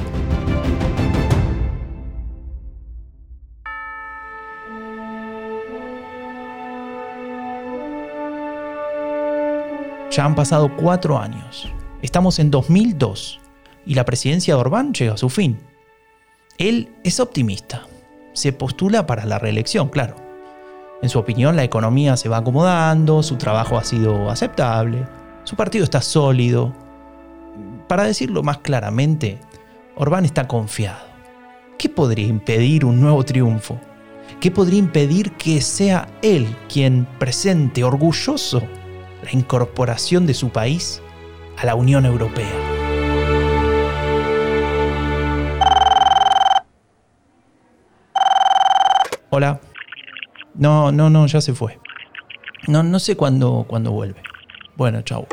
Ya 10.12 10.24
han 10.24 10.36
pasado 10.36 10.74
cuatro 10.78 11.20
años. 11.20 11.70
Estamos 12.02 12.40
en 12.40 12.52
2002 12.52 13.40
y 13.86 13.96
la 13.96 14.06
presidencia 14.06 14.54
de 14.54 14.62
Orbán 14.62 14.94
llega 14.94 15.16
a 15.16 15.18
su 15.18 15.30
fin. 15.30 15.58
Él 16.58 16.90
es 17.04 17.20
optimista. 17.20 17.86
Se 18.32 18.54
postula 18.54 19.06
para 19.06 19.26
la 19.26 19.40
reelección, 19.40 19.90
claro. 19.90 20.16
En 21.02 21.10
su 21.10 21.20
opinión, 21.20 21.58
la 21.58 21.66
economía 21.66 22.16
se 22.16 22.30
va 22.30 22.38
acomodando, 22.38 23.24
su 23.24 23.36
trabajo 23.36 23.78
ha 23.78 23.84
sido 23.84 24.30
aceptable, 24.30 25.06
su 25.44 25.58
partido 25.58 25.84
está 25.84 26.02
sólido. 26.02 26.74
Para 27.90 28.06
decirlo 28.06 28.42
más 28.42 28.60
claramente, 28.60 29.38
Orbán 29.96 30.24
está 30.24 30.48
confiado. 30.48 31.06
¿Qué 31.78 31.90
podría 31.90 32.28
impedir 32.28 32.86
un 32.86 33.02
nuevo 33.02 33.24
triunfo? 33.26 33.78
¿Qué 34.40 34.50
podría 34.50 34.80
impedir 34.80 35.34
que 35.34 35.60
sea 35.60 36.08
él 36.22 36.56
quien 36.72 37.06
presente 37.20 37.84
orgulloso 37.84 38.62
la 39.24 39.32
incorporación 39.32 40.26
de 40.26 40.34
su 40.34 40.50
país 40.50 41.02
a 41.58 41.66
la 41.66 41.76
Unión 41.76 42.06
Europea? 42.06 42.65
Hola. 49.38 49.60
No, 50.54 50.94
no, 50.94 51.10
no, 51.10 51.28
ya 51.28 51.42
se 51.42 51.54
fue. 51.54 51.78
No, 52.70 52.84
no 52.84 53.00
sé 53.00 53.18
cuándo, 53.18 53.66
cuándo 53.68 53.92
vuelve. 53.92 54.22
Bueno, 54.78 55.02
chau. 55.02 55.28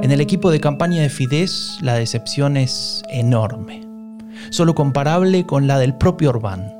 En 0.00 0.10
el 0.10 0.20
equipo 0.20 0.50
de 0.50 0.58
campaña 0.58 1.00
de 1.00 1.10
Fidesz 1.10 1.78
la 1.80 1.94
decepción 1.94 2.56
es 2.56 3.04
enorme, 3.08 3.86
solo 4.50 4.74
comparable 4.74 5.46
con 5.46 5.68
la 5.68 5.78
del 5.78 5.94
propio 5.94 6.30
Orbán. 6.30 6.74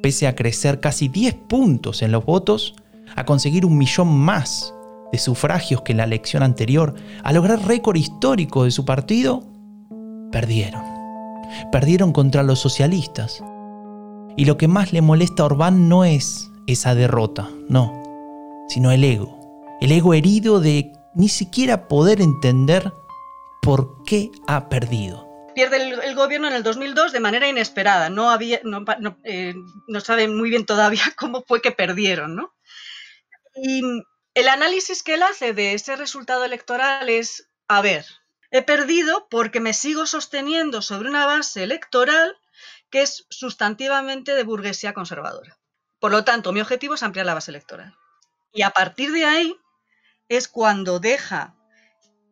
Pese 0.00 0.28
a 0.28 0.36
crecer 0.36 0.78
casi 0.78 1.08
10 1.08 1.34
puntos 1.48 2.00
en 2.00 2.12
los 2.12 2.24
votos, 2.24 2.76
a 3.16 3.24
conseguir 3.24 3.66
un 3.66 3.76
millón 3.76 4.16
más 4.16 4.72
de 5.10 5.18
sufragios 5.18 5.82
que 5.82 5.90
en 5.90 5.98
la 5.98 6.04
elección 6.04 6.44
anterior, 6.44 6.94
a 7.24 7.32
lograr 7.32 7.66
récord 7.66 7.96
histórico 7.96 8.62
de 8.62 8.70
su 8.70 8.84
partido, 8.84 9.42
perdieron 10.30 10.89
perdieron 11.72 12.12
contra 12.12 12.42
los 12.42 12.58
socialistas. 12.58 13.42
Y 14.36 14.44
lo 14.44 14.56
que 14.56 14.68
más 14.68 14.92
le 14.92 15.02
molesta 15.02 15.42
a 15.42 15.46
Orbán 15.46 15.88
no 15.88 16.04
es 16.04 16.50
esa 16.66 16.94
derrota, 16.94 17.48
no, 17.68 18.66
sino 18.68 18.92
el 18.92 19.04
ego. 19.04 19.38
El 19.80 19.92
ego 19.92 20.14
herido 20.14 20.60
de 20.60 20.92
ni 21.14 21.28
siquiera 21.28 21.88
poder 21.88 22.20
entender 22.20 22.92
por 23.62 24.02
qué 24.04 24.30
ha 24.46 24.68
perdido. 24.68 25.28
Pierde 25.54 25.76
el, 25.76 26.14
gobierno 26.14 26.48
en 26.48 26.54
el 26.54 26.62
2002 26.62 27.12
de 27.12 27.20
manera 27.20 27.48
inesperada. 27.48 28.08
No, 28.08 28.36
no, 28.62 29.18
eh, 29.24 29.54
saben 30.02 30.36
muy 30.36 30.50
bien 30.50 30.64
todavía 30.64 31.02
cómo 31.16 31.44
fue 31.46 31.60
que 31.60 31.72
perdieron, 31.72 32.36
¿no? 32.36 32.54
Y 33.56 33.82
el 34.34 34.48
análisis 34.48 35.02
que 35.02 35.14
él 35.14 35.22
hace 35.22 35.52
de 35.52 35.74
ese 35.74 35.96
resultado 35.96 36.44
electoral 36.44 37.08
es, 37.08 37.50
a 37.68 37.82
ver, 37.82 38.06
He 38.50 38.62
perdido 38.62 39.28
porque 39.30 39.60
me 39.60 39.74
sigo 39.74 40.06
sosteniendo 40.06 40.82
sobre 40.82 41.08
una 41.08 41.26
base 41.26 41.62
electoral 41.62 42.36
que 42.90 43.02
es 43.02 43.26
sustantivamente 43.30 44.34
de 44.34 44.42
burguesía 44.42 44.92
conservadora. 44.92 45.58
Por 46.00 46.10
lo 46.10 46.24
tanto, 46.24 46.52
mi 46.52 46.60
objetivo 46.60 46.94
es 46.94 47.02
ampliar 47.02 47.26
la 47.26 47.34
base 47.34 47.50
electoral. 47.50 47.94
Y 48.52 48.62
a 48.62 48.70
partir 48.70 49.12
de 49.12 49.24
ahí 49.24 49.56
es 50.28 50.48
cuando 50.48 50.98
deja 50.98 51.54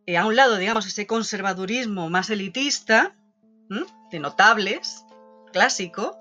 eh, 0.06 0.16
a 0.16 0.24
un 0.24 0.36
lado, 0.36 0.56
digamos, 0.56 0.86
ese 0.86 1.06
conservadurismo 1.06 2.08
más 2.08 2.30
elitista, 2.30 3.14
de 4.10 4.18
notables, 4.18 5.04
clásico, 5.52 6.18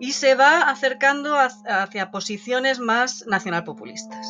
y 0.00 0.12
se 0.12 0.34
va 0.34 0.62
acercando 0.62 1.36
hacia 1.38 2.10
posiciones 2.10 2.78
más 2.78 3.26
nacionalpopulistas. 3.26 4.26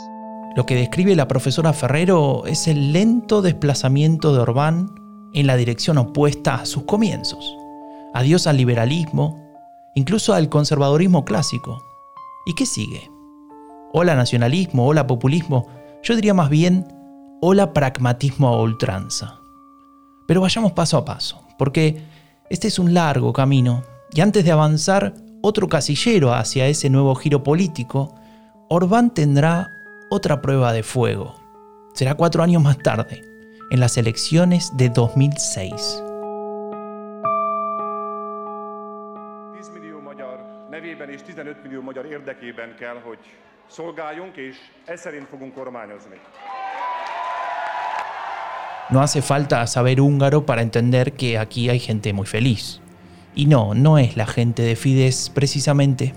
Lo 0.57 0.65
que 0.65 0.75
describe 0.75 1.15
la 1.15 1.29
profesora 1.29 1.75
Ferrero 1.75 2.47
es 2.47 2.67
el 2.67 2.95
lento 2.95 3.43
desplazamiento 3.43 4.33
de 4.33 4.41
Orbán 4.41 4.91
en 5.35 5.47
la 5.47 5.55
dirección 5.55 5.99
opuesta 5.99 6.55
a 6.55 6.65
sus 6.65 6.85
comienzos. 6.85 7.55
Adiós 8.15 8.47
al 8.47 8.57
liberalismo, 8.57 9.39
incluso 9.95 10.33
al 10.33 10.49
conservadurismo 10.49 11.27
clásico. 11.27 11.85
¿Y 12.47 12.55
qué 12.55 12.65
sigue? 12.65 13.11
Hola 13.93 14.15
nacionalismo, 14.15 14.87
hola 14.87 15.07
populismo, 15.07 15.67
yo 16.03 16.17
diría 16.17 16.33
más 16.33 16.49
bien 16.49 16.89
hola 17.43 17.75
pragmatismo 17.75 18.49
a 18.49 18.63
ultranza. 18.63 19.39
Pero 20.27 20.41
vayamos 20.41 20.73
paso 20.73 20.97
a 20.97 21.05
paso, 21.05 21.43
porque 21.59 22.03
este 22.49 22.69
es 22.69 22.79
un 22.79 22.95
largo 22.95 23.35
camino, 23.35 23.83
y 24.11 24.23
antes 24.23 24.43
de 24.43 24.53
avanzar 24.53 25.13
otro 25.43 25.69
casillero 25.69 26.33
hacia 26.33 26.67
ese 26.67 26.89
nuevo 26.89 27.15
giro 27.15 27.43
político, 27.43 28.15
Orbán 28.71 29.13
tendrá 29.13 29.75
otra 30.09 30.41
prueba 30.41 30.73
de 30.73 30.83
fuego. 30.83 31.37
Será 31.95 32.15
cuatro 32.15 32.43
años 32.43 32.63
más 32.63 32.79
tarde, 32.79 33.25
en 33.71 33.81
las 33.81 33.97
elecciones 33.97 34.77
de 34.77 34.89
2006. 34.89 36.03
No 48.89 49.01
hace 49.01 49.23
falta 49.23 49.67
saber 49.67 50.01
húngaro 50.01 50.47
para 50.47 50.63
entender 50.63 51.15
que 51.15 51.39
aquí 51.39 51.69
hay 51.69 51.81
gente 51.81 52.13
muy 52.13 52.27
feliz. 52.27 52.81
Y 53.35 53.47
no, 53.47 53.75
no 53.75 53.99
es 53.99 54.17
la 54.17 54.27
gente 54.27 54.63
de 54.63 54.77
Fidesz 54.77 55.31
precisamente. 55.31 56.15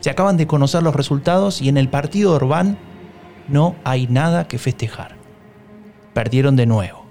Se 0.00 0.10
acaban 0.10 0.36
de 0.36 0.46
conocer 0.46 0.82
los 0.82 0.96
resultados 0.96 1.62
y 1.62 1.68
en 1.68 1.76
el 1.76 1.88
partido 1.88 2.30
de 2.30 2.36
Orbán 2.36 2.78
no 3.48 3.76
hay 3.84 4.06
nada 4.06 4.48
que 4.48 4.58
festejar. 4.58 5.16
Perdieron 6.12 6.56
de 6.56 6.66
nuevo. 6.66 7.04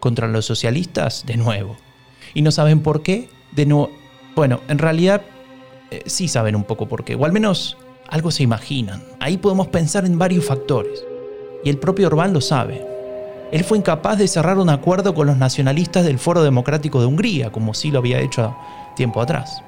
Contra 0.00 0.28
los 0.28 0.44
socialistas, 0.44 1.24
de 1.26 1.36
nuevo. 1.36 1.76
Y 2.34 2.42
no 2.42 2.50
saben 2.50 2.80
por 2.80 3.02
qué, 3.02 3.28
de 3.52 3.66
nuevo. 3.66 3.90
Bueno, 4.34 4.60
en 4.68 4.78
realidad 4.78 5.22
eh, 5.90 6.02
sí 6.06 6.28
saben 6.28 6.56
un 6.56 6.64
poco 6.64 6.88
por 6.88 7.04
qué, 7.04 7.14
o 7.14 7.24
al 7.24 7.32
menos 7.32 7.76
algo 8.08 8.30
se 8.30 8.42
imaginan. 8.42 9.02
Ahí 9.20 9.38
podemos 9.38 9.68
pensar 9.68 10.04
en 10.04 10.18
varios 10.18 10.44
factores. 10.44 11.04
Y 11.64 11.70
el 11.70 11.78
propio 11.78 12.08
Orbán 12.08 12.32
lo 12.32 12.40
sabe. 12.40 12.86
Él 13.52 13.64
fue 13.64 13.78
incapaz 13.78 14.18
de 14.18 14.28
cerrar 14.28 14.58
un 14.58 14.68
acuerdo 14.68 15.14
con 15.14 15.26
los 15.26 15.36
nacionalistas 15.36 16.04
del 16.04 16.18
Foro 16.18 16.42
Democrático 16.42 17.00
de 17.00 17.06
Hungría, 17.06 17.52
como 17.52 17.72
sí 17.72 17.90
lo 17.90 18.00
había 18.00 18.20
hecho 18.20 18.54
tiempo 18.96 19.20
atrás. 19.20 19.62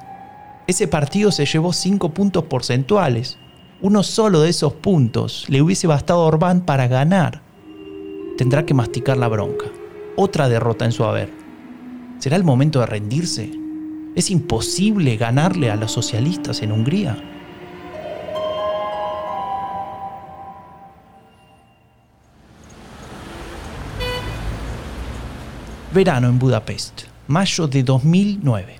Ese 0.66 0.88
partido 0.88 1.30
se 1.30 1.46
llevó 1.46 1.72
cinco 1.72 2.08
puntos 2.08 2.44
porcentuales. 2.44 3.38
Uno 3.82 4.02
solo 4.02 4.40
de 4.40 4.48
esos 4.48 4.72
puntos 4.72 5.44
le 5.48 5.60
hubiese 5.60 5.86
bastado 5.86 6.22
a 6.22 6.26
Orbán 6.26 6.62
para 6.62 6.88
ganar. 6.88 7.42
Tendrá 8.38 8.64
que 8.64 8.72
masticar 8.72 9.18
la 9.18 9.28
bronca. 9.28 9.66
Otra 10.16 10.48
derrota 10.48 10.86
en 10.86 10.92
su 10.92 11.04
haber. 11.04 11.30
¿Será 12.18 12.36
el 12.36 12.44
momento 12.44 12.80
de 12.80 12.86
rendirse? 12.86 13.50
¿Es 14.14 14.30
imposible 14.30 15.18
ganarle 15.18 15.70
a 15.70 15.76
los 15.76 15.92
socialistas 15.92 16.62
en 16.62 16.72
Hungría? 16.72 17.22
Verano 25.92 26.28
en 26.28 26.38
Budapest, 26.38 27.02
mayo 27.26 27.68
de 27.68 27.82
2009. 27.82 28.76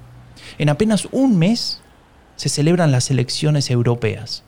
En 0.57 0.71
apenas 0.71 1.07
un 1.13 1.39
mes 1.39 1.83
se 2.37 2.49
celebran 2.49 2.93
las 2.93 3.11
elecciones 3.11 3.71
europeas. 3.71 4.46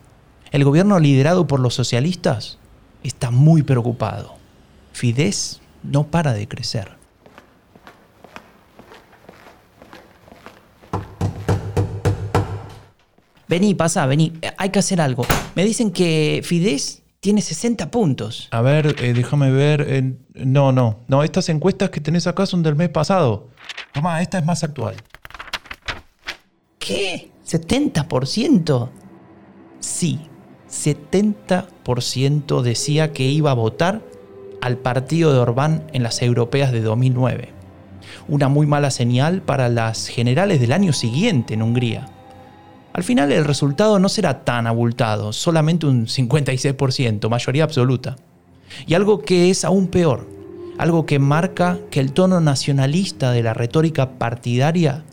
El 0.50 0.64
gobierno 0.64 0.98
liderado 0.98 1.46
por 1.46 1.60
los 1.60 1.74
socialistas 1.74 2.58
está 3.02 3.30
muy 3.30 3.62
preocupado. 3.62 4.36
Fidesz 4.92 5.60
no 5.82 6.06
para 6.06 6.32
de 6.32 6.48
crecer. 6.48 6.96
Vení, 13.46 13.74
pasa, 13.74 14.06
vení. 14.06 14.32
Hay 14.56 14.70
que 14.70 14.78
hacer 14.78 15.00
algo. 15.00 15.24
Me 15.54 15.64
dicen 15.64 15.90
que 15.90 16.40
Fidesz 16.44 17.02
tiene 17.20 17.40
60 17.40 17.90
puntos. 17.90 18.48
A 18.50 18.60
ver, 18.62 18.94
eh, 19.02 19.12
déjame 19.14 19.50
ver. 19.50 20.14
no, 20.34 20.72
no. 20.72 21.00
No, 21.08 21.22
estas 21.22 21.48
encuestas 21.48 21.90
que 21.90 22.00
tenés 22.00 22.26
acá 22.26 22.46
son 22.46 22.62
del 22.62 22.76
mes 22.76 22.88
pasado. 22.90 23.48
Toma, 23.92 24.20
esta 24.22 24.38
es 24.38 24.44
más 24.44 24.64
actual. 24.64 24.96
¿Qué? 26.78 27.30
¿70%? 27.46 28.90
Sí, 29.80 30.20
70% 30.70 32.62
decía 32.62 33.12
que 33.12 33.24
iba 33.24 33.50
a 33.50 33.54
votar 33.54 34.02
al 34.60 34.76
partido 34.76 35.32
de 35.32 35.38
Orbán 35.38 35.84
en 35.92 36.02
las 36.02 36.22
europeas 36.22 36.72
de 36.72 36.82
2009. 36.82 37.50
Una 38.28 38.48
muy 38.48 38.66
mala 38.66 38.90
señal 38.90 39.42
para 39.42 39.68
las 39.68 40.08
generales 40.08 40.60
del 40.60 40.72
año 40.72 40.92
siguiente 40.92 41.54
en 41.54 41.62
Hungría. 41.62 42.08
Al 42.92 43.04
final 43.04 43.32
el 43.32 43.44
resultado 43.44 43.98
no 43.98 44.08
será 44.08 44.44
tan 44.44 44.66
abultado, 44.66 45.32
solamente 45.32 45.86
un 45.86 46.06
56%, 46.06 47.28
mayoría 47.28 47.64
absoluta. 47.64 48.16
Y 48.86 48.94
algo 48.94 49.20
que 49.20 49.50
es 49.50 49.64
aún 49.64 49.86
peor, 49.86 50.28
algo 50.78 51.06
que 51.06 51.18
marca 51.18 51.78
que 51.90 52.00
el 52.00 52.12
tono 52.12 52.40
nacionalista 52.40 53.32
de 53.32 53.42
la 53.42 53.54
retórica 53.54 54.18
partidaria 54.18 55.04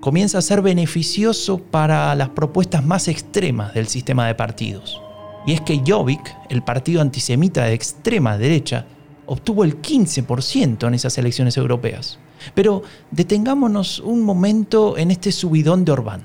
comienza 0.00 0.38
a 0.38 0.42
ser 0.42 0.62
beneficioso 0.62 1.58
para 1.58 2.14
las 2.14 2.30
propuestas 2.30 2.84
más 2.84 3.06
extremas 3.06 3.74
del 3.74 3.86
sistema 3.86 4.26
de 4.26 4.34
partidos. 4.34 5.00
Y 5.46 5.52
es 5.52 5.60
que 5.60 5.82
Jobbik, 5.86 6.36
el 6.48 6.62
partido 6.62 7.02
antisemita 7.02 7.64
de 7.64 7.74
extrema 7.74 8.38
derecha, 8.38 8.86
obtuvo 9.26 9.62
el 9.64 9.80
15% 9.80 10.86
en 10.86 10.94
esas 10.94 11.16
elecciones 11.18 11.56
europeas. 11.56 12.18
Pero 12.54 12.82
detengámonos 13.10 14.00
un 14.00 14.22
momento 14.22 14.96
en 14.96 15.10
este 15.10 15.32
subidón 15.32 15.84
de 15.84 15.92
Orbán. 15.92 16.22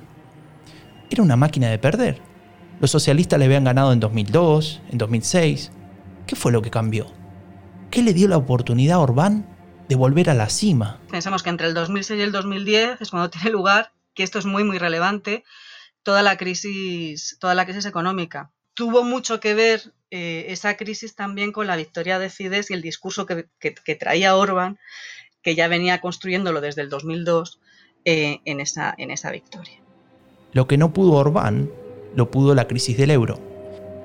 Era 1.10 1.22
una 1.22 1.36
máquina 1.36 1.68
de 1.68 1.78
perder. 1.78 2.20
Los 2.80 2.92
socialistas 2.92 3.40
le 3.40 3.46
habían 3.46 3.64
ganado 3.64 3.94
en 3.94 4.00
2002, 4.00 4.82
en 4.90 4.98
2006. 4.98 5.72
¿Qué 6.26 6.36
fue 6.36 6.52
lo 6.52 6.62
que 6.62 6.72
cambió? 6.72 7.08
¿Qué 7.92 8.02
le 8.02 8.14
dio 8.14 8.28
la 8.28 8.38
oportunidad 8.38 8.98
a 8.98 9.02
Orbán 9.02 9.46
de 9.88 9.96
volver 9.96 10.30
a 10.30 10.34
la 10.34 10.50
cima? 10.50 11.00
Pensamos 11.10 11.44
que 11.44 11.50
entre 11.50 11.68
el 11.68 11.74
2006 11.74 12.20
y 12.20 12.24
el 12.24 12.32
2010 12.32 13.02
es 13.02 13.10
cuando 13.10 13.30
tiene 13.32 13.50
lugar, 13.50 13.92
que 14.14 14.24
esto 14.24 14.40
es 14.40 14.46
muy 14.46 14.64
muy 14.64 14.78
relevante, 14.78 15.44
toda 16.04 16.22
la 16.22 16.38
crisis, 16.38 17.38
toda 17.40 17.56
la 17.56 17.66
crisis 17.66 17.86
económica. 17.86 18.52
Tuvo 18.74 19.04
mucho 19.04 19.40
que 19.40 19.54
ver 19.54 19.94
eh, 20.12 20.46
esa 20.50 20.78
crisis 20.78 21.16
también 21.16 21.52
con 21.52 21.68
la 21.68 21.76
victoria 21.76 22.20
de 22.20 22.30
Fidesz 22.30 22.70
y 22.70 22.74
el 22.74 22.82
discurso 22.82 23.26
que, 23.26 23.96
traía 24.00 24.36
Orbán, 24.36 24.78
que 25.42 25.56
ya 25.56 25.68
venía 25.68 26.02
construyéndolo 26.02 26.62
desde 26.62 26.82
el 26.82 26.90
2002 26.90 27.60
eh, 28.06 28.40
en, 28.46 28.60
esa, 28.60 28.94
en 28.98 29.12
esa 29.12 29.32
victoria. 29.32 29.80
Lo 30.52 30.68
que 30.68 30.78
no 30.78 30.94
pudo 30.94 31.14
Orbán, 31.14 31.72
lo 32.16 32.32
pudo 32.32 32.54
la 32.54 32.68
crisis 32.68 32.98
del 32.98 33.12
euro. 33.12 33.42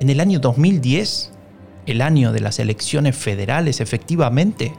En 0.00 0.08
el 0.08 0.20
año 0.20 0.38
2010, 0.38 1.32
el 1.86 2.00
año 2.00 2.32
de 2.32 2.40
las 2.40 2.58
elecciones 2.58 3.16
federales 3.16 3.80
efectivamente, 3.80 4.72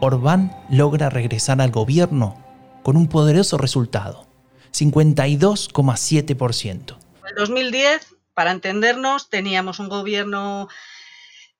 Orbán 0.00 0.56
logra 0.70 1.10
regresar 1.10 1.60
al 1.60 1.70
gobierno 1.70 2.42
con 2.82 2.96
un 2.96 3.08
poderoso 3.08 3.58
resultado, 3.58 4.26
52,7%. 4.72 6.98
En 6.98 7.28
el 7.28 7.34
2010, 7.34 8.16
para 8.34 8.52
entendernos, 8.52 9.30
teníamos 9.30 9.78
un 9.78 9.88
gobierno 9.88 10.68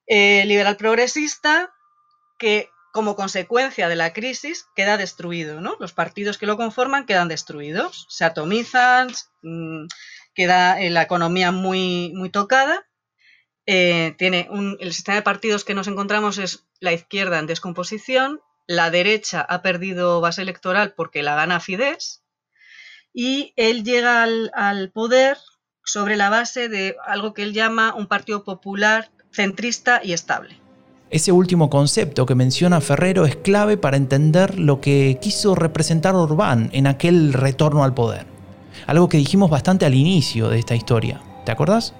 eh, 0.05 0.43
liberal 0.45 0.77
progresista 0.77 1.73
que 2.37 2.69
como 2.91 3.15
consecuencia 3.15 3.89
de 3.89 3.95
la 3.95 4.13
crisis 4.13 4.67
queda 4.75 4.97
destruido, 4.97 5.59
¿no? 5.59 5.75
Los 5.79 5.93
partidos 5.93 6.37
que 6.37 6.45
lo 6.45 6.57
conforman 6.57 7.05
quedan 7.05 7.27
destruidos, 7.27 8.05
se 8.09 8.25
atomizan, 8.25 9.09
mm, 9.41 9.87
queda 10.33 10.79
la 10.89 11.01
economía 11.01 11.51
muy, 11.51 12.13
muy 12.15 12.29
tocada. 12.29 12.87
Eh, 13.65 14.15
tiene 14.17 14.49
el 14.79 14.93
sistema 14.93 15.15
de 15.15 15.23
partidos 15.23 15.65
que 15.65 15.73
nos 15.73 15.87
encontramos 15.87 16.37
es 16.37 16.66
la 16.79 16.93
izquierda 16.93 17.39
en 17.39 17.47
descomposición, 17.47 18.41
la 18.67 18.89
derecha 18.91 19.41
ha 19.41 19.61
perdido 19.61 20.21
base 20.21 20.41
electoral 20.41 20.93
porque 20.95 21.23
la 21.23 21.35
gana 21.35 21.59
Fidesz 21.59 22.23
y 23.13 23.53
él 23.55 23.83
llega 23.83 24.21
al, 24.21 24.91
poder 24.93 25.37
sobre 25.83 26.17
la 26.17 26.29
base 26.29 26.69
de 26.69 26.95
algo 27.05 27.33
que 27.33 27.43
él 27.43 27.53
llama 27.53 27.95
un 27.95 28.05
partido 28.07 28.43
popular 28.43 29.09
centrista 29.31 30.01
y 30.03 30.13
estable. 30.13 30.59
Ese 31.09 31.31
último 31.31 31.69
concepto 31.69 32.25
que 32.25 32.35
menciona 32.35 32.81
Ferrero 32.81 33.25
es 33.25 33.37
clave 33.37 33.77
para 33.77 33.97
entender 33.97 34.59
lo 34.59 34.81
que 34.81 35.17
quiso 35.21 35.55
representar 35.55 36.15
Orbán 36.15 36.69
en 36.73 36.85
aquel 36.85 37.33
retorno 37.33 37.83
al 37.83 37.93
poder. 37.93 38.27
Algo 38.85 39.09
que 39.09 39.17
dijimos 39.17 39.49
bastante 39.49 39.85
al 39.85 39.95
inicio 39.95 40.49
de 40.49 40.59
esta 40.59 40.75
historia. 40.75 41.21
¿Te 41.45 41.51
acordás? 41.51 41.95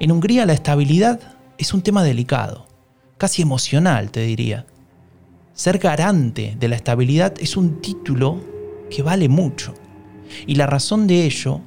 En 0.00 0.12
Hungría 0.12 0.44
la 0.44 0.52
estabilidad 0.52 1.20
es 1.56 1.72
un 1.72 1.82
tema 1.82 2.02
delicado, 2.02 2.67
casi 3.18 3.42
emocional, 3.42 4.10
te 4.10 4.20
diría. 4.20 4.64
ser 5.52 5.78
garante 5.78 6.56
de 6.58 6.68
la 6.68 6.76
estabilidad 6.76 7.34
es 7.40 7.56
un 7.56 7.80
título 7.80 8.40
que 8.90 9.02
vale 9.02 9.28
mucho. 9.28 9.74
Y 10.46 10.54
la 10.54 10.66
razón 10.66 11.06
de 11.06 11.24
ello 11.24 11.60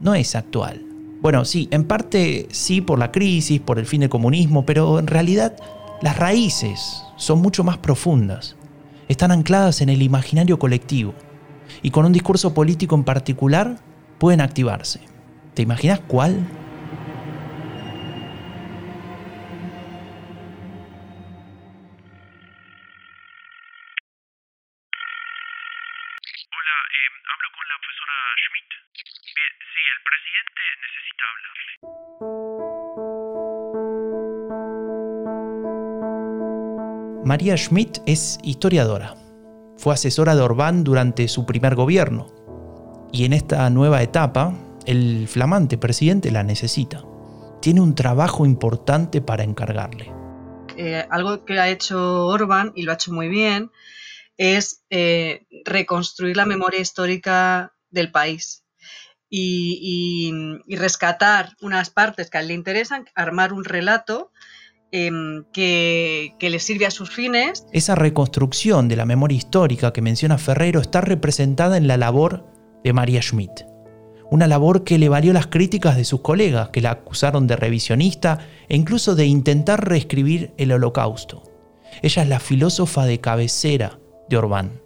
no 0.00 0.14
es 0.14 0.34
actual. 0.34 0.84
Bueno, 1.20 1.44
sí, 1.44 1.68
en 1.70 1.84
parte 1.84 2.48
sí 2.50 2.80
por 2.80 2.98
la 2.98 3.12
crisis, 3.12 3.60
por 3.60 3.78
el 3.78 3.86
fin 3.86 4.00
del 4.00 4.10
comunismo, 4.10 4.66
pero 4.66 4.98
en 4.98 5.06
realidad 5.06 5.56
las 6.02 6.18
raíces 6.18 7.02
son 7.16 7.40
mucho 7.40 7.64
más 7.64 7.78
profundas. 7.78 8.56
Están 9.08 9.30
ancladas 9.30 9.80
en 9.80 9.88
el 9.88 10.02
imaginario 10.02 10.58
colectivo 10.58 11.14
y 11.82 11.90
con 11.90 12.04
un 12.04 12.12
discurso 12.12 12.54
político 12.54 12.94
en 12.94 13.04
particular 13.04 13.78
pueden 14.18 14.40
activarse. 14.40 15.00
¿Te 15.54 15.62
imaginas 15.62 16.00
cuál? 16.06 16.46
María 37.28 37.58
Schmidt 37.58 37.98
es 38.06 38.38
historiadora. 38.42 39.14
Fue 39.76 39.92
asesora 39.92 40.34
de 40.34 40.40
Orbán 40.40 40.82
durante 40.82 41.28
su 41.28 41.44
primer 41.44 41.74
gobierno. 41.74 42.32
Y 43.12 43.26
en 43.26 43.34
esta 43.34 43.68
nueva 43.68 44.02
etapa, 44.02 44.54
el 44.86 45.28
flamante 45.28 45.76
presidente 45.76 46.30
la 46.30 46.42
necesita. 46.42 47.04
Tiene 47.60 47.82
un 47.82 47.94
trabajo 47.94 48.46
importante 48.46 49.20
para 49.20 49.44
encargarle. 49.44 50.10
Eh, 50.78 51.06
algo 51.10 51.44
que 51.44 51.60
ha 51.60 51.68
hecho 51.68 52.24
Orban, 52.28 52.72
y 52.74 52.84
lo 52.84 52.92
ha 52.92 52.94
hecho 52.94 53.12
muy 53.12 53.28
bien, 53.28 53.70
es 54.38 54.86
eh, 54.88 55.46
reconstruir 55.66 56.34
la 56.34 56.46
memoria 56.46 56.80
histórica 56.80 57.74
del 57.90 58.10
país 58.10 58.64
y, 59.28 59.78
y- 59.82 60.62
y 60.66 60.76
rescatar 60.76 61.50
unas 61.60 61.90
partes 61.90 62.30
que 62.30 62.38
a 62.38 62.40
él 62.40 62.48
le 62.48 62.54
interesan, 62.54 63.04
armar 63.14 63.52
un 63.52 63.64
relato 63.66 64.32
em, 64.92 65.44
que, 65.52 66.34
que 66.38 66.50
le 66.50 66.58
sirve 66.58 66.86
a 66.86 66.90
sus 66.90 67.10
fines 67.10 67.66
Esa 67.72 67.94
reconstrucción 67.94 68.88
de 68.88 68.96
la 68.96 69.04
memoria 69.04 69.36
histórica 69.36 69.92
que 69.92 70.02
menciona 70.02 70.38
Ferrero 70.38 70.80
está 70.80 71.00
representada 71.00 71.76
en 71.76 71.86
la 71.86 71.96
labor 71.96 72.46
de 72.84 72.92
María 72.92 73.22
Schmidt. 73.22 73.66
Una 74.30 74.46
labor 74.46 74.84
que 74.84 74.98
le 74.98 75.08
valió 75.08 75.32
las 75.32 75.46
críticas 75.46 75.96
de 75.96 76.04
sus 76.04 76.20
colegas, 76.20 76.68
que 76.68 76.82
la 76.82 76.90
acusaron 76.90 77.46
de 77.46 77.56
revisionista 77.56 78.38
e 78.68 78.76
incluso 78.76 79.14
de 79.14 79.26
intentar 79.26 79.88
reescribir 79.88 80.52
el 80.58 80.72
holocausto. 80.72 81.42
Ella 82.02 82.22
es 82.22 82.28
la 82.28 82.40
filósofa 82.40 83.06
de 83.06 83.20
cabecera 83.20 83.98
de 84.28 84.36
Orbán. 84.36 84.82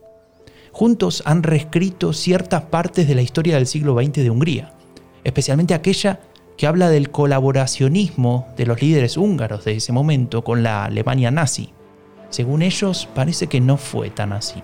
Juntos 0.71 1.23
han 1.27 1.43
reescrito 1.43 2.13
ciertas 2.13 2.63
partes 2.63 3.07
de 3.09 3.15
la 3.15 3.23
historia 3.23 3.57
del 3.57 3.67
siglo 3.67 3.95
XX 4.01 4.15
de 4.15 4.31
Hungría, 4.31 4.75
especialmente 5.25 5.75
aquella 5.75 6.21
que 6.57 6.67
habla 6.67 6.89
del 6.89 7.11
colaboracionismo 7.11 8.53
de 8.57 8.67
los 8.67 8.81
líderes 8.81 9.17
húngaros 9.17 9.65
de 9.65 9.77
ese 9.77 9.93
momento 9.93 10.45
con 10.45 10.63
la 10.63 10.85
Alemania 10.85 11.31
nazi. 11.31 11.73
Según 12.31 12.63
ellos, 12.63 13.09
parece 13.15 13.47
que 13.47 13.61
no 13.61 13.77
fue 13.77 14.11
tan 14.11 14.33
así. 14.33 14.63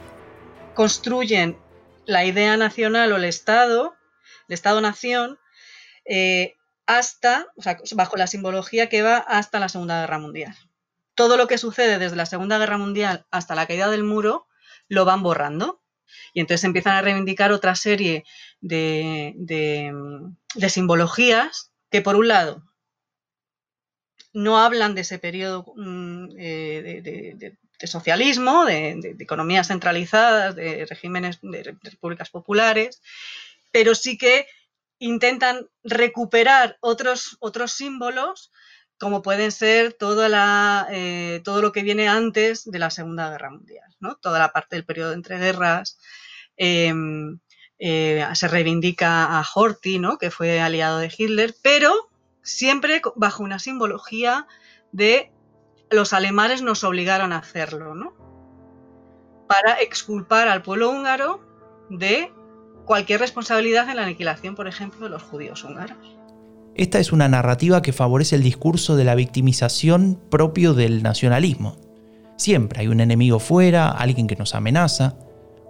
construyen 0.75 1.59
la 2.07 2.25
idea 2.25 2.57
nacional 2.57 3.13
o 3.13 3.17
el 3.17 3.25
Estado, 3.25 3.95
el 4.49 4.55
Estado-nación, 4.55 5.39
eh, 6.07 6.55
hasta, 6.87 7.47
o 7.57 7.63
sea, 7.63 7.79
bajo 7.95 8.17
la 8.17 8.27
simbología 8.27 8.89
que 8.89 9.03
va 9.03 9.19
hasta 9.19 9.61
la 9.61 9.69
Segunda 9.69 10.01
Guerra 10.01 10.19
Mundial. 10.19 10.57
Todo 11.15 11.37
lo 11.37 11.47
que 11.47 11.59
sucede 11.59 11.99
desde 11.99 12.17
la 12.17 12.25
Segunda 12.25 12.57
Guerra 12.59 12.79
Mundial 12.79 13.27
hasta 13.31 13.55
la 13.55 13.67
caída 13.67 13.91
del 13.91 14.05
muro 14.05 14.47
lo 14.89 15.05
van 15.05 15.23
borrando. 15.23 15.83
Y 16.33 16.41
entonces 16.41 16.65
empiezan 16.65 16.95
a 16.95 17.03
reivindicar 17.03 17.53
otra 17.53 17.75
serie 17.75 18.25
de, 18.61 19.35
simbologías 20.69 21.73
que, 21.91 22.03
por 22.03 22.17
un 22.17 22.29
lado, 22.29 22.63
no 24.33 24.59
hablan 24.59 24.95
de 24.95 25.03
ese 25.03 25.19
periodo 25.19 25.65
mm, 25.77 26.29
eh, 26.39 26.83
de, 26.85 27.03
de- 27.03 27.35
de- 27.37 27.59
de 27.81 27.87
socialismo, 27.87 28.65
de, 28.65 28.97
de- 29.01 29.15
de 29.15 29.25
economías 29.25 29.69
centralizadas, 29.69 30.57
de 30.57 30.85
regímenes 30.87 31.39
de 31.43 31.63
re- 31.63 31.77
repúblicas 31.83 32.29
populares, 32.31 33.01
pero 33.73 33.95
sí 33.95 34.19
que 34.19 34.47
intentan 34.99 35.69
recuperar 35.85 36.77
otros, 36.81 37.37
otros 37.41 37.73
símbolos, 37.73 38.53
como 38.99 39.23
pueden 39.23 39.53
ser 39.53 39.93
toda 39.95 40.29
la, 40.29 40.89
eh, 40.91 41.41
todo 41.45 41.63
lo 41.63 41.73
que 41.73 41.83
viene 41.85 42.09
antes 42.09 42.65
de 42.71 42.79
la 42.81 42.91
Segunda 42.91 43.31
Guerra 43.31 43.51
Mundial, 43.51 43.95
¿no? 44.01 44.17
toda 44.17 44.41
la 44.41 44.51
parte 44.53 44.77
del 44.77 44.85
periodo 44.87 45.13
entre 45.13 45.39
guerras. 45.39 45.99
em, 46.57 47.39
eh, 47.79 48.27
se 48.35 48.49
reivindica 48.49 49.39
a 49.39 49.45
Horthy, 49.55 49.99
¿no? 49.99 50.19
que 50.19 50.31
fue 50.31 50.61
aliado 50.61 50.99
de 50.99 51.13
Hitler, 51.17 51.55
pero 51.63 51.93
siempre 52.43 53.01
bajo 53.15 53.43
una 53.43 53.59
simbología 53.59 54.47
de 54.93 55.31
los 55.91 56.13
alemanes 56.13 56.63
nos 56.63 56.85
obligaron 56.85 57.33
a 57.33 57.39
hacerlo, 57.39 57.95
¿no? 57.95 58.13
Para 59.47 59.81
exculpar 59.81 60.49
al 60.49 60.63
pueblo 60.63 60.91
húngaro 60.91 61.41
de 61.89 62.33
cualquier 62.85 63.21
responsabilidad 63.21 63.89
en 63.89 63.97
la 63.97 64.05
aniquilación, 64.05 64.55
por 64.55 64.69
ejemplo, 64.69 65.05
de 65.05 65.11
los 65.11 65.23
judíos 65.23 65.65
húngaros. 65.65 66.17
Esta 66.75 66.99
es 66.99 67.13
una 67.13 67.29
narrativa 67.29 67.83
que 67.83 67.93
favorece 67.93 68.37
el 68.37 68.43
discurso 68.43 68.97
de 68.97 69.05
la 69.05 69.15
victimización 69.15 70.21
propio 70.31 70.75
del 70.75 71.03
nacionalismo. 71.03 71.77
Siempre 72.37 72.81
hay 72.81 72.89
un 72.89 73.01
enemigo 73.01 73.41
fuera, 73.41 73.89
alguien 73.89 74.27
que 74.27 74.37
nos 74.37 74.55
amenaza, 74.55 75.17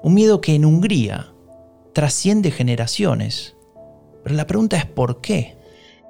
un 0.03 0.15
miedo 0.15 0.41
que 0.41 0.55
en 0.55 0.65
Hungría 0.65 1.33
trasciende 1.93 2.51
generaciones. 2.51 3.57
Pero 4.23 4.35
la 4.35 4.47
pregunta 4.47 4.77
es 4.77 4.87
¿por 4.87 5.21
qué? 5.21 5.57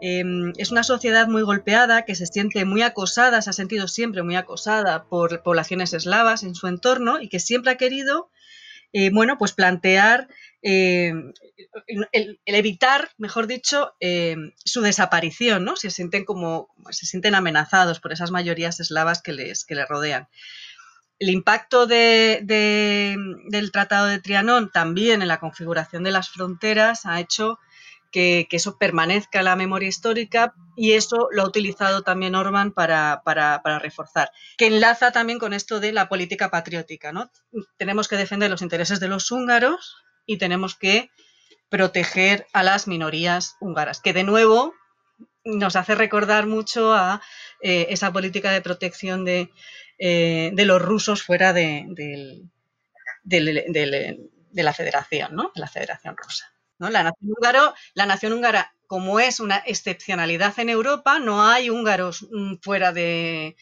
Eh, 0.00 0.24
es 0.56 0.70
una 0.70 0.84
sociedad 0.84 1.26
muy 1.26 1.42
golpeada, 1.42 2.04
que 2.04 2.14
se 2.14 2.26
siente 2.26 2.64
muy 2.64 2.82
acosada, 2.82 3.42
se 3.42 3.50
ha 3.50 3.52
sentido 3.52 3.88
siempre 3.88 4.22
muy 4.22 4.36
acosada 4.36 5.04
por 5.04 5.42
poblaciones 5.42 5.92
eslavas 5.92 6.42
en 6.42 6.54
su 6.54 6.68
entorno 6.68 7.20
y 7.20 7.28
que 7.28 7.40
siempre 7.40 7.72
ha 7.72 7.76
querido, 7.76 8.30
eh, 8.92 9.10
bueno, 9.12 9.38
pues 9.38 9.52
plantear 9.52 10.28
eh, 10.62 11.12
el, 12.12 12.40
evitar, 12.44 13.10
mejor 13.16 13.46
dicho, 13.46 13.94
eh, 14.00 14.36
su 14.64 14.80
desaparición, 14.80 15.64
¿no? 15.64 15.76
Se 15.76 15.90
sienten 15.90 16.24
como, 16.24 16.68
se 16.90 17.06
sienten 17.06 17.34
amenazados 17.34 18.00
por 18.00 18.12
esas 18.12 18.30
mayorías 18.30 18.80
eslavas 18.80 19.22
que 19.22 19.32
les, 19.32 19.64
que 19.64 19.74
les 19.74 19.88
rodean. 19.88 20.28
El 21.18 21.31
impacto 21.31 21.87
de, 21.87 22.40
de, 22.42 23.16
del 23.46 23.72
Tratado 23.72 24.07
de 24.07 24.20
Trianón 24.20 24.70
también 24.70 25.22
en 25.22 25.28
la 25.28 25.40
configuración 25.40 26.04
de 26.04 26.12
las 26.12 26.31
fronteras 26.31 27.07
ha 27.07 27.20
hecho 27.20 27.59
que, 28.11 28.46
eso 28.50 28.78
permanezca 28.78 29.40
en 29.40 29.44
la 29.46 29.57
memoria 29.57 29.88
histórica 29.88 30.54
y 30.76 30.92
eso 30.92 31.28
lo 31.33 31.42
ha 31.42 31.46
utilizado 31.46 32.02
también 32.02 32.35
Orban 32.35 32.72
para, 32.72 33.22
para, 33.24 33.78
reforzar, 33.78 34.31
que 34.57 34.66
enlaza 34.66 35.12
también 35.12 35.38
con 35.38 35.52
esto 35.52 35.81
de 35.81 35.92
la 35.92 36.09
política 36.09 36.50
patriótica. 36.50 37.12
¿no? 37.12 37.31
Tenemos 37.76 38.09
que 38.09 38.16
defender 38.16 38.50
los 38.50 38.62
intereses 38.62 39.00
de 39.00 39.09
los 39.09 39.31
húngaros 39.31 39.96
y 40.26 40.38
tenemos 40.38 40.74
que 40.74 41.11
proteger 41.68 42.46
a 42.52 42.62
las 42.62 42.87
minorías 42.87 43.57
húngaras, 43.61 44.00
que 44.00 44.12
de 44.12 44.24
nuevo 44.24 44.74
nos 45.48 45.76
hace 45.76 45.94
recordar 45.94 46.46
mucho 46.46 46.92
a 46.92 47.22
eh, 47.61 47.87
esa 47.90 48.12
política 48.12 48.52
de 48.52 48.61
protección 48.61 49.24
de, 49.24 49.50
eh, 49.98 50.50
de 50.52 50.64
los 50.64 50.80
rusos 50.80 51.22
fuera 51.22 51.52
de, 51.52 51.87
de, 53.24 53.52
la 54.52 54.72
federación, 54.72 55.34
¿no? 55.34 55.50
la 55.54 55.68
federación 55.68 56.16
rusa. 56.16 56.52
¿no? 56.78 56.90
La, 56.90 57.02
nación 57.02 57.32
húngaro, 57.37 57.74
la 57.94 58.06
nación 58.06 58.32
húngara, 58.32 58.74
como 58.87 59.20
es 59.20 59.40
una 59.40 59.56
excepcionalidad 59.66 60.58
en 60.58 60.68
Europa, 60.68 61.18
no 61.18 61.46
hay 61.46 61.70
húngaros 61.70 62.28
mm, 62.30 62.56
fuera 62.62 62.92
de, 62.92 63.56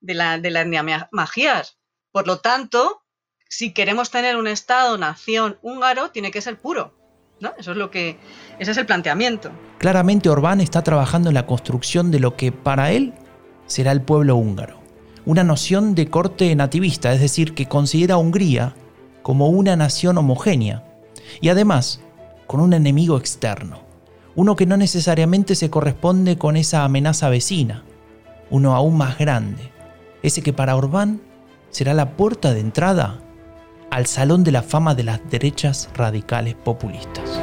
de, 0.00 0.14
la, 0.14 0.38
de 0.38 0.50
la 0.50 0.62
etnia 0.62 1.08
magiar. 1.12 1.66
Por 2.10 2.26
lo 2.26 2.40
tanto, 2.40 3.02
si 3.48 3.72
queremos 3.72 4.10
tener 4.10 4.36
un 4.36 4.46
Estado-nación 4.46 5.58
húngaro, 5.62 6.10
tiene 6.10 6.30
que 6.30 6.42
ser 6.42 6.60
puro. 6.60 7.05
¿No? 7.40 7.52
Eso 7.58 7.72
es 7.72 7.76
lo 7.76 7.90
que, 7.90 8.18
ese 8.58 8.70
es 8.70 8.76
el 8.76 8.86
planteamiento. 8.86 9.50
Claramente 9.78 10.28
Orbán 10.28 10.60
está 10.60 10.82
trabajando 10.82 11.28
en 11.28 11.34
la 11.34 11.46
construcción 11.46 12.10
de 12.10 12.20
lo 12.20 12.36
que 12.36 12.52
para 12.52 12.92
él 12.92 13.14
será 13.66 13.92
el 13.92 14.02
pueblo 14.02 14.36
húngaro. 14.36 14.80
Una 15.24 15.44
noción 15.44 15.94
de 15.94 16.08
corte 16.08 16.54
nativista, 16.54 17.12
es 17.12 17.20
decir, 17.20 17.54
que 17.54 17.66
considera 17.66 18.14
a 18.14 18.18
Hungría 18.18 18.74
como 19.22 19.48
una 19.48 19.74
nación 19.74 20.18
homogénea. 20.18 20.84
Y 21.40 21.48
además, 21.48 22.00
con 22.46 22.60
un 22.60 22.72
enemigo 22.72 23.18
externo, 23.18 23.80
uno 24.36 24.54
que 24.54 24.66
no 24.66 24.76
necesariamente 24.76 25.54
se 25.56 25.70
corresponde 25.70 26.38
con 26.38 26.56
esa 26.56 26.84
amenaza 26.84 27.28
vecina, 27.28 27.82
uno 28.50 28.76
aún 28.76 28.96
más 28.96 29.18
grande, 29.18 29.72
ese 30.22 30.42
que 30.42 30.52
para 30.52 30.76
Orbán 30.76 31.20
será 31.70 31.92
la 31.92 32.16
puerta 32.16 32.54
de 32.54 32.60
entrada 32.60 33.18
al 33.90 34.06
salón 34.06 34.44
de 34.44 34.52
la 34.52 34.62
fama 34.62 34.94
de 34.94 35.04
las 35.04 35.20
derechas 35.30 35.88
radicales 35.94 36.54
populistas. 36.54 37.40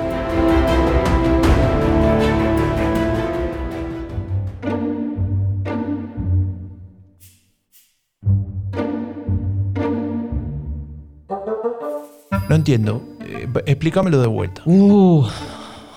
entiendo. 12.56 13.04
Eh, 13.22 13.48
explícamelo 13.66 14.22
de 14.22 14.28
vuelta. 14.28 14.62
Uh, 14.66 15.26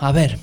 a 0.00 0.12
ver. 0.12 0.38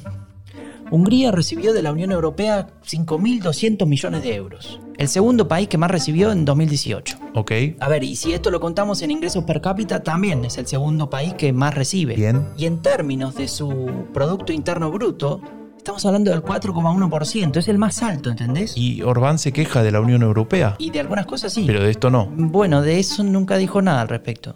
Hungría 0.90 1.32
recibió 1.32 1.74
de 1.74 1.82
la 1.82 1.92
Unión 1.92 2.12
Europea 2.12 2.68
5.200 2.86 3.86
millones 3.88 4.24
de 4.24 4.36
euros. 4.36 4.80
El 4.98 5.08
segundo 5.08 5.48
país 5.48 5.68
que 5.68 5.78
más 5.78 5.90
recibió 5.90 6.32
en 6.32 6.46
2018. 6.46 7.18
Ok. 7.34 7.52
A 7.80 7.90
ver, 7.90 8.04
y 8.04 8.16
si 8.16 8.34
esto 8.34 8.52
lo 8.52 8.60
contamos 8.60 9.02
en 9.02 9.12
ingresos 9.12 9.44
per 9.44 9.60
cápita, 9.60 10.04
también 10.04 10.46
es 10.46 10.58
el 10.58 10.68
segundo 10.68 11.10
país 11.10 11.34
que 11.34 11.52
más 11.52 11.74
recibe. 11.74 12.16
Bien. 12.16 12.48
Y 12.58 12.66
en 12.66 12.82
términos 12.82 13.36
de 13.36 13.48
su 13.48 14.06
Producto 14.14 14.54
Interno 14.54 14.92
Bruto, 14.92 15.42
estamos 15.78 16.06
hablando 16.06 16.32
del 16.32 16.44
4,1%. 16.44 17.58
Es 17.58 17.68
el 17.68 17.80
más 17.80 18.04
alto, 18.04 18.30
¿entendés? 18.30 18.78
Y 18.78 19.02
Orbán 19.02 19.40
se 19.40 19.52
queja 19.52 19.82
de 19.82 19.92
la 19.92 20.00
Unión 20.00 20.22
Europea. 20.22 20.76
Y 20.78 20.92
de 20.92 21.00
algunas 21.00 21.26
cosas 21.26 21.54
sí. 21.54 21.64
Pero 21.66 21.84
de 21.84 21.90
esto 21.90 22.10
no. 22.10 22.28
Bueno, 22.32 22.82
de 22.82 23.00
eso 23.00 23.24
nunca 23.24 23.58
dijo 23.58 23.82
nada 23.82 24.02
al 24.02 24.10
respecto. 24.10 24.56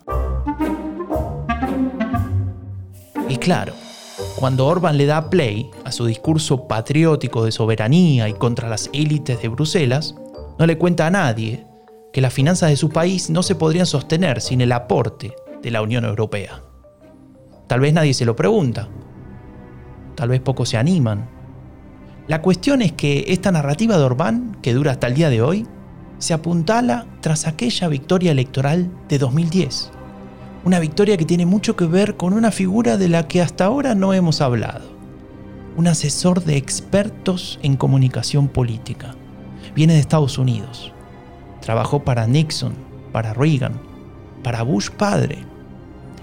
Y 3.27 3.37
claro, 3.37 3.73
cuando 4.35 4.67
Orban 4.67 4.97
le 4.97 5.07
da 5.07 5.29
play 5.29 5.69
a 5.83 5.91
su 5.91 6.05
discurso 6.05 6.67
patriótico 6.67 7.43
de 7.43 7.51
soberanía 7.51 8.29
y 8.29 8.33
contra 8.33 8.69
las 8.69 8.89
élites 8.93 9.41
de 9.41 9.47
Bruselas, 9.49 10.15
no 10.59 10.65
le 10.65 10.77
cuenta 10.77 11.07
a 11.07 11.11
nadie 11.11 11.65
que 12.11 12.21
las 12.21 12.33
finanzas 12.33 12.69
de 12.69 12.77
su 12.77 12.89
país 12.89 13.29
no 13.29 13.43
se 13.43 13.55
podrían 13.55 13.85
sostener 13.85 14.41
sin 14.41 14.61
el 14.61 14.71
aporte 14.71 15.35
de 15.61 15.71
la 15.71 15.81
Unión 15.81 16.03
Europea. 16.05 16.63
Tal 17.67 17.79
vez 17.79 17.93
nadie 17.93 18.13
se 18.13 18.25
lo 18.25 18.35
pregunta. 18.35 18.87
Tal 20.15 20.29
vez 20.29 20.41
pocos 20.41 20.69
se 20.69 20.77
animan. 20.77 21.29
La 22.27 22.41
cuestión 22.41 22.81
es 22.81 22.93
que 22.93 23.25
esta 23.27 23.51
narrativa 23.51 23.97
de 23.97 24.03
Orbán, 24.03 24.57
que 24.61 24.73
dura 24.73 24.91
hasta 24.91 25.07
el 25.07 25.13
día 25.13 25.29
de 25.29 25.41
hoy, 25.41 25.67
se 26.17 26.33
apuntala 26.33 27.05
tras 27.21 27.45
aquella 27.45 27.87
victoria 27.87 28.31
electoral 28.31 28.89
de 29.07 29.19
2010. 29.19 29.91
Una 30.65 30.79
victoria 30.79 31.17
que 31.17 31.25
tiene 31.25 31.45
mucho 31.45 31.75
que 31.75 31.85
ver 31.85 32.17
con 32.17 32.33
una 32.33 32.51
figura 32.51 32.97
de 32.97 33.09
la 33.09 33.27
que 33.27 33.41
hasta 33.41 33.65
ahora 33.65 33.95
no 33.95 34.13
hemos 34.13 34.41
hablado. 34.41 34.89
Un 35.77 35.87
asesor 35.87 36.43
de 36.43 36.57
expertos 36.57 37.59
en 37.61 37.77
comunicación 37.77 38.47
política. 38.47 39.15
Viene 39.77 39.93
de 39.93 39.99
Estados 39.99 40.39
Unidos. 40.39 40.91
Trabajó 41.61 41.99
para 41.99 42.25
Nixon, 42.25 42.73
para 43.11 43.35
Reagan, 43.35 43.79
para 44.41 44.63
Bush 44.63 44.89
padre. 44.89 45.37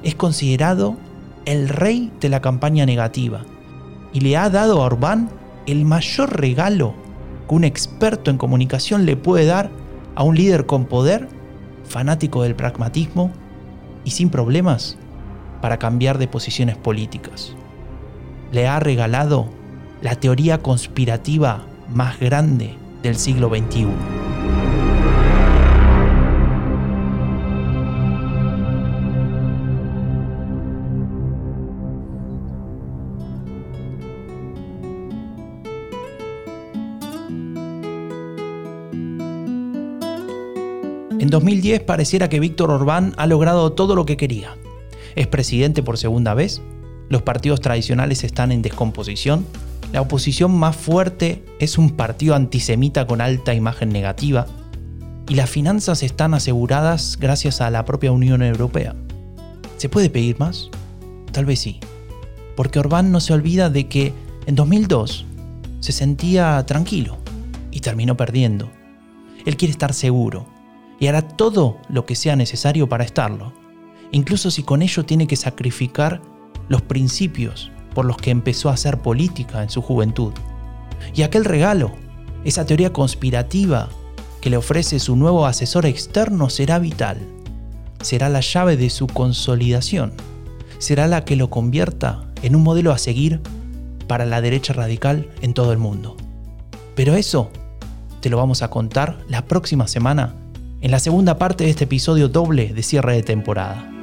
Es 0.02 0.16
considerado 0.16 0.96
el 1.44 1.68
rey 1.68 2.10
de 2.18 2.30
la 2.30 2.40
campaña 2.40 2.84
negativa 2.84 3.44
y 4.12 4.22
le 4.22 4.36
ha 4.36 4.50
dado 4.50 4.82
a 4.82 4.86
Orbán 4.86 5.30
el 5.66 5.84
mayor 5.84 6.36
regalo 6.36 6.94
que 7.48 7.54
un 7.54 7.62
experto 7.62 8.32
en 8.32 8.38
comunicación 8.38 9.06
le 9.06 9.16
puede 9.16 9.46
dar 9.46 9.70
a 10.16 10.24
un 10.24 10.34
líder 10.34 10.66
con 10.66 10.86
poder, 10.86 11.28
fanático 11.84 12.42
del 12.42 12.56
pragmatismo 12.56 13.30
y 14.02 14.10
sin 14.10 14.30
problemas 14.30 14.98
para 15.62 15.78
cambiar 15.78 16.18
de 16.18 16.26
posiciones 16.26 16.76
políticas. 16.76 17.54
Le 18.50 18.66
ha 18.66 18.80
regalado 18.80 19.46
la 20.02 20.16
teoría 20.16 20.58
conspirativa 20.58 21.62
más 21.88 22.18
grande 22.18 22.78
del 23.04 23.16
siglo 23.16 23.50
XXI. 23.50 23.86
En 41.20 41.30
2010 41.30 41.82
pareciera 41.82 42.28
que 42.28 42.40
Víctor 42.40 42.70
Orbán 42.70 43.12
ha 43.16 43.26
logrado 43.26 43.72
todo 43.72 43.94
lo 43.94 44.06
que 44.06 44.16
quería. 44.16 44.56
Es 45.14 45.26
presidente 45.26 45.82
por 45.82 45.98
segunda 45.98 46.32
vez, 46.32 46.62
los 47.10 47.22
partidos 47.22 47.60
tradicionales 47.60 48.24
están 48.24 48.50
en 48.50 48.62
descomposición, 48.62 49.46
la 49.94 50.00
oposición 50.00 50.50
más 50.50 50.74
fuerte 50.74 51.44
es 51.60 51.78
un 51.78 51.90
partido 51.90 52.34
antisemita 52.34 53.06
con 53.06 53.20
alta 53.20 53.54
imagen 53.54 53.90
negativa, 53.90 54.48
y 55.28 55.36
las 55.36 55.48
finanzas 55.48 56.02
están 56.02 56.34
aseguradas 56.34 57.16
gracias 57.16 57.60
a 57.60 57.70
la 57.70 57.84
propia 57.84 58.10
Unión 58.10 58.42
Europea. 58.42 58.96
¿Se 59.76 59.88
puede 59.88 60.10
pedir 60.10 60.36
más? 60.40 60.68
Tal 61.30 61.44
vez 61.44 61.60
sí, 61.60 61.78
porque 62.56 62.80
Orbán 62.80 63.12
no 63.12 63.20
se 63.20 63.34
olvida 63.34 63.70
de 63.70 63.86
que 63.86 64.12
en 64.46 64.56
2002 64.56 65.26
se 65.78 65.92
sentía 65.92 66.66
tranquilo 66.66 67.18
y 67.70 67.78
terminó 67.78 68.16
perdiendo. 68.16 68.72
Él 69.46 69.56
quiere 69.56 69.70
estar 69.70 69.94
seguro 69.94 70.48
y 70.98 71.06
hará 71.06 71.22
todo 71.22 71.78
lo 71.88 72.04
que 72.04 72.16
sea 72.16 72.34
necesario 72.34 72.88
para 72.88 73.04
estarlo, 73.04 73.52
incluso 74.10 74.50
si 74.50 74.64
con 74.64 74.82
ello 74.82 75.04
tiene 75.04 75.28
que 75.28 75.36
sacrificar 75.36 76.20
los 76.68 76.82
principios 76.82 77.70
por 77.94 78.04
los 78.04 78.16
que 78.16 78.30
empezó 78.30 78.68
a 78.68 78.74
hacer 78.74 78.98
política 78.98 79.62
en 79.62 79.70
su 79.70 79.80
juventud. 79.80 80.32
Y 81.14 81.22
aquel 81.22 81.44
regalo, 81.44 81.92
esa 82.44 82.66
teoría 82.66 82.92
conspirativa 82.92 83.88
que 84.40 84.50
le 84.50 84.56
ofrece 84.56 84.98
su 84.98 85.16
nuevo 85.16 85.46
asesor 85.46 85.86
externo 85.86 86.50
será 86.50 86.78
vital. 86.78 87.18
Será 88.02 88.28
la 88.28 88.40
llave 88.40 88.76
de 88.76 88.90
su 88.90 89.06
consolidación. 89.06 90.12
Será 90.78 91.06
la 91.06 91.24
que 91.24 91.36
lo 91.36 91.48
convierta 91.48 92.26
en 92.42 92.54
un 92.54 92.62
modelo 92.62 92.92
a 92.92 92.98
seguir 92.98 93.40
para 94.06 94.26
la 94.26 94.42
derecha 94.42 94.74
radical 94.74 95.30
en 95.40 95.54
todo 95.54 95.72
el 95.72 95.78
mundo. 95.78 96.16
Pero 96.94 97.14
eso 97.14 97.50
te 98.20 98.28
lo 98.28 98.36
vamos 98.36 98.62
a 98.62 98.68
contar 98.68 99.18
la 99.28 99.46
próxima 99.46 99.88
semana 99.88 100.34
en 100.80 100.90
la 100.90 100.98
segunda 100.98 101.38
parte 101.38 101.64
de 101.64 101.70
este 101.70 101.84
episodio 101.84 102.28
doble 102.28 102.74
de 102.74 102.82
cierre 102.82 103.14
de 103.14 103.22
temporada. 103.22 103.93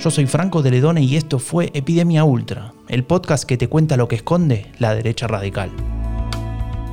Yo 0.00 0.12
soy 0.12 0.26
Franco 0.26 0.62
de 0.62 0.70
Ledone 0.70 1.02
y 1.02 1.16
esto 1.16 1.40
fue 1.40 1.72
Epidemia 1.74 2.22
Ultra, 2.22 2.72
el 2.86 3.02
podcast 3.02 3.42
que 3.42 3.56
te 3.56 3.68
cuenta 3.68 3.96
lo 3.96 4.06
que 4.06 4.14
esconde 4.14 4.70
la 4.78 4.94
derecha 4.94 5.26
radical. 5.26 5.70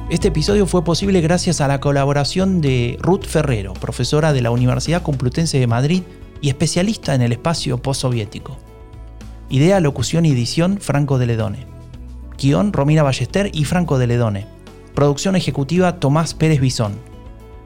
Este 0.10 0.30
episodio 0.30 0.66
fue 0.66 0.84
posible 0.84 1.22
gracias 1.22 1.62
a 1.62 1.68
la 1.68 1.80
colaboración 1.80 2.62
de 2.62 2.98
Ruth 3.00 3.26
Ferrero, 3.26 3.74
profesora 3.74 4.34
de 4.34 4.42
la 4.42 4.50
Universidad 4.50 5.04
Complutense 5.04 5.60
de 5.60 5.68
Madrid 5.68 6.02
y 6.42 6.50
especialista 6.50 7.14
en 7.14 7.22
el 7.22 7.32
espacio 7.32 7.78
postsoviético. 7.78 8.58
Idea, 9.50 9.80
locución 9.80 10.26
y 10.26 10.32
edición 10.32 10.80
Franco 10.80 11.20
de 11.20 11.28
Ledone. 11.28 11.68
Guión 12.40 12.74
Romina 12.74 13.04
Ballester 13.04 13.52
y 13.54 13.66
Franco 13.66 14.00
de 14.00 14.08
Ledone. 14.08 14.48
Producción 14.96 15.36
ejecutiva 15.36 16.00
Tomás 16.00 16.34
Pérez 16.34 16.60
Bisón. 16.60 16.94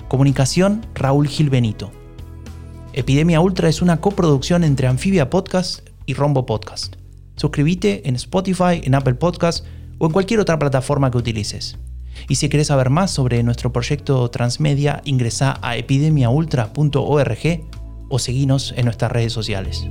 Comunicación 0.09 0.85
Raúl 0.95 1.29
Gil 1.29 1.49
Benito. 1.49 1.91
Epidemia 2.99 3.39
Ultra 3.39 3.69
es 3.69 3.81
una 3.81 4.01
coproducción 4.01 4.65
entre 4.65 4.85
Anfibia 4.85 5.29
Podcast 5.29 5.87
y 6.05 6.15
Rombo 6.15 6.45
Podcast. 6.45 6.97
Suscríbete 7.37 8.09
en 8.09 8.15
Spotify, 8.17 8.81
en 8.83 8.93
Apple 8.93 9.13
Podcast 9.13 9.65
o 9.99 10.07
en 10.07 10.11
cualquier 10.11 10.41
otra 10.41 10.59
plataforma 10.59 11.09
que 11.09 11.17
utilices. 11.17 11.77
Y 12.27 12.35
si 12.35 12.49
querés 12.49 12.67
saber 12.67 12.89
más 12.89 13.11
sobre 13.11 13.41
nuestro 13.41 13.71
proyecto 13.71 14.29
transmedia, 14.29 15.01
ingresa 15.05 15.59
a 15.61 15.77
epidemiaultra.org 15.77 17.61
o 18.09 18.19
seguinos 18.19 18.73
en 18.75 18.83
nuestras 18.83 19.13
redes 19.13 19.31
sociales. 19.31 19.87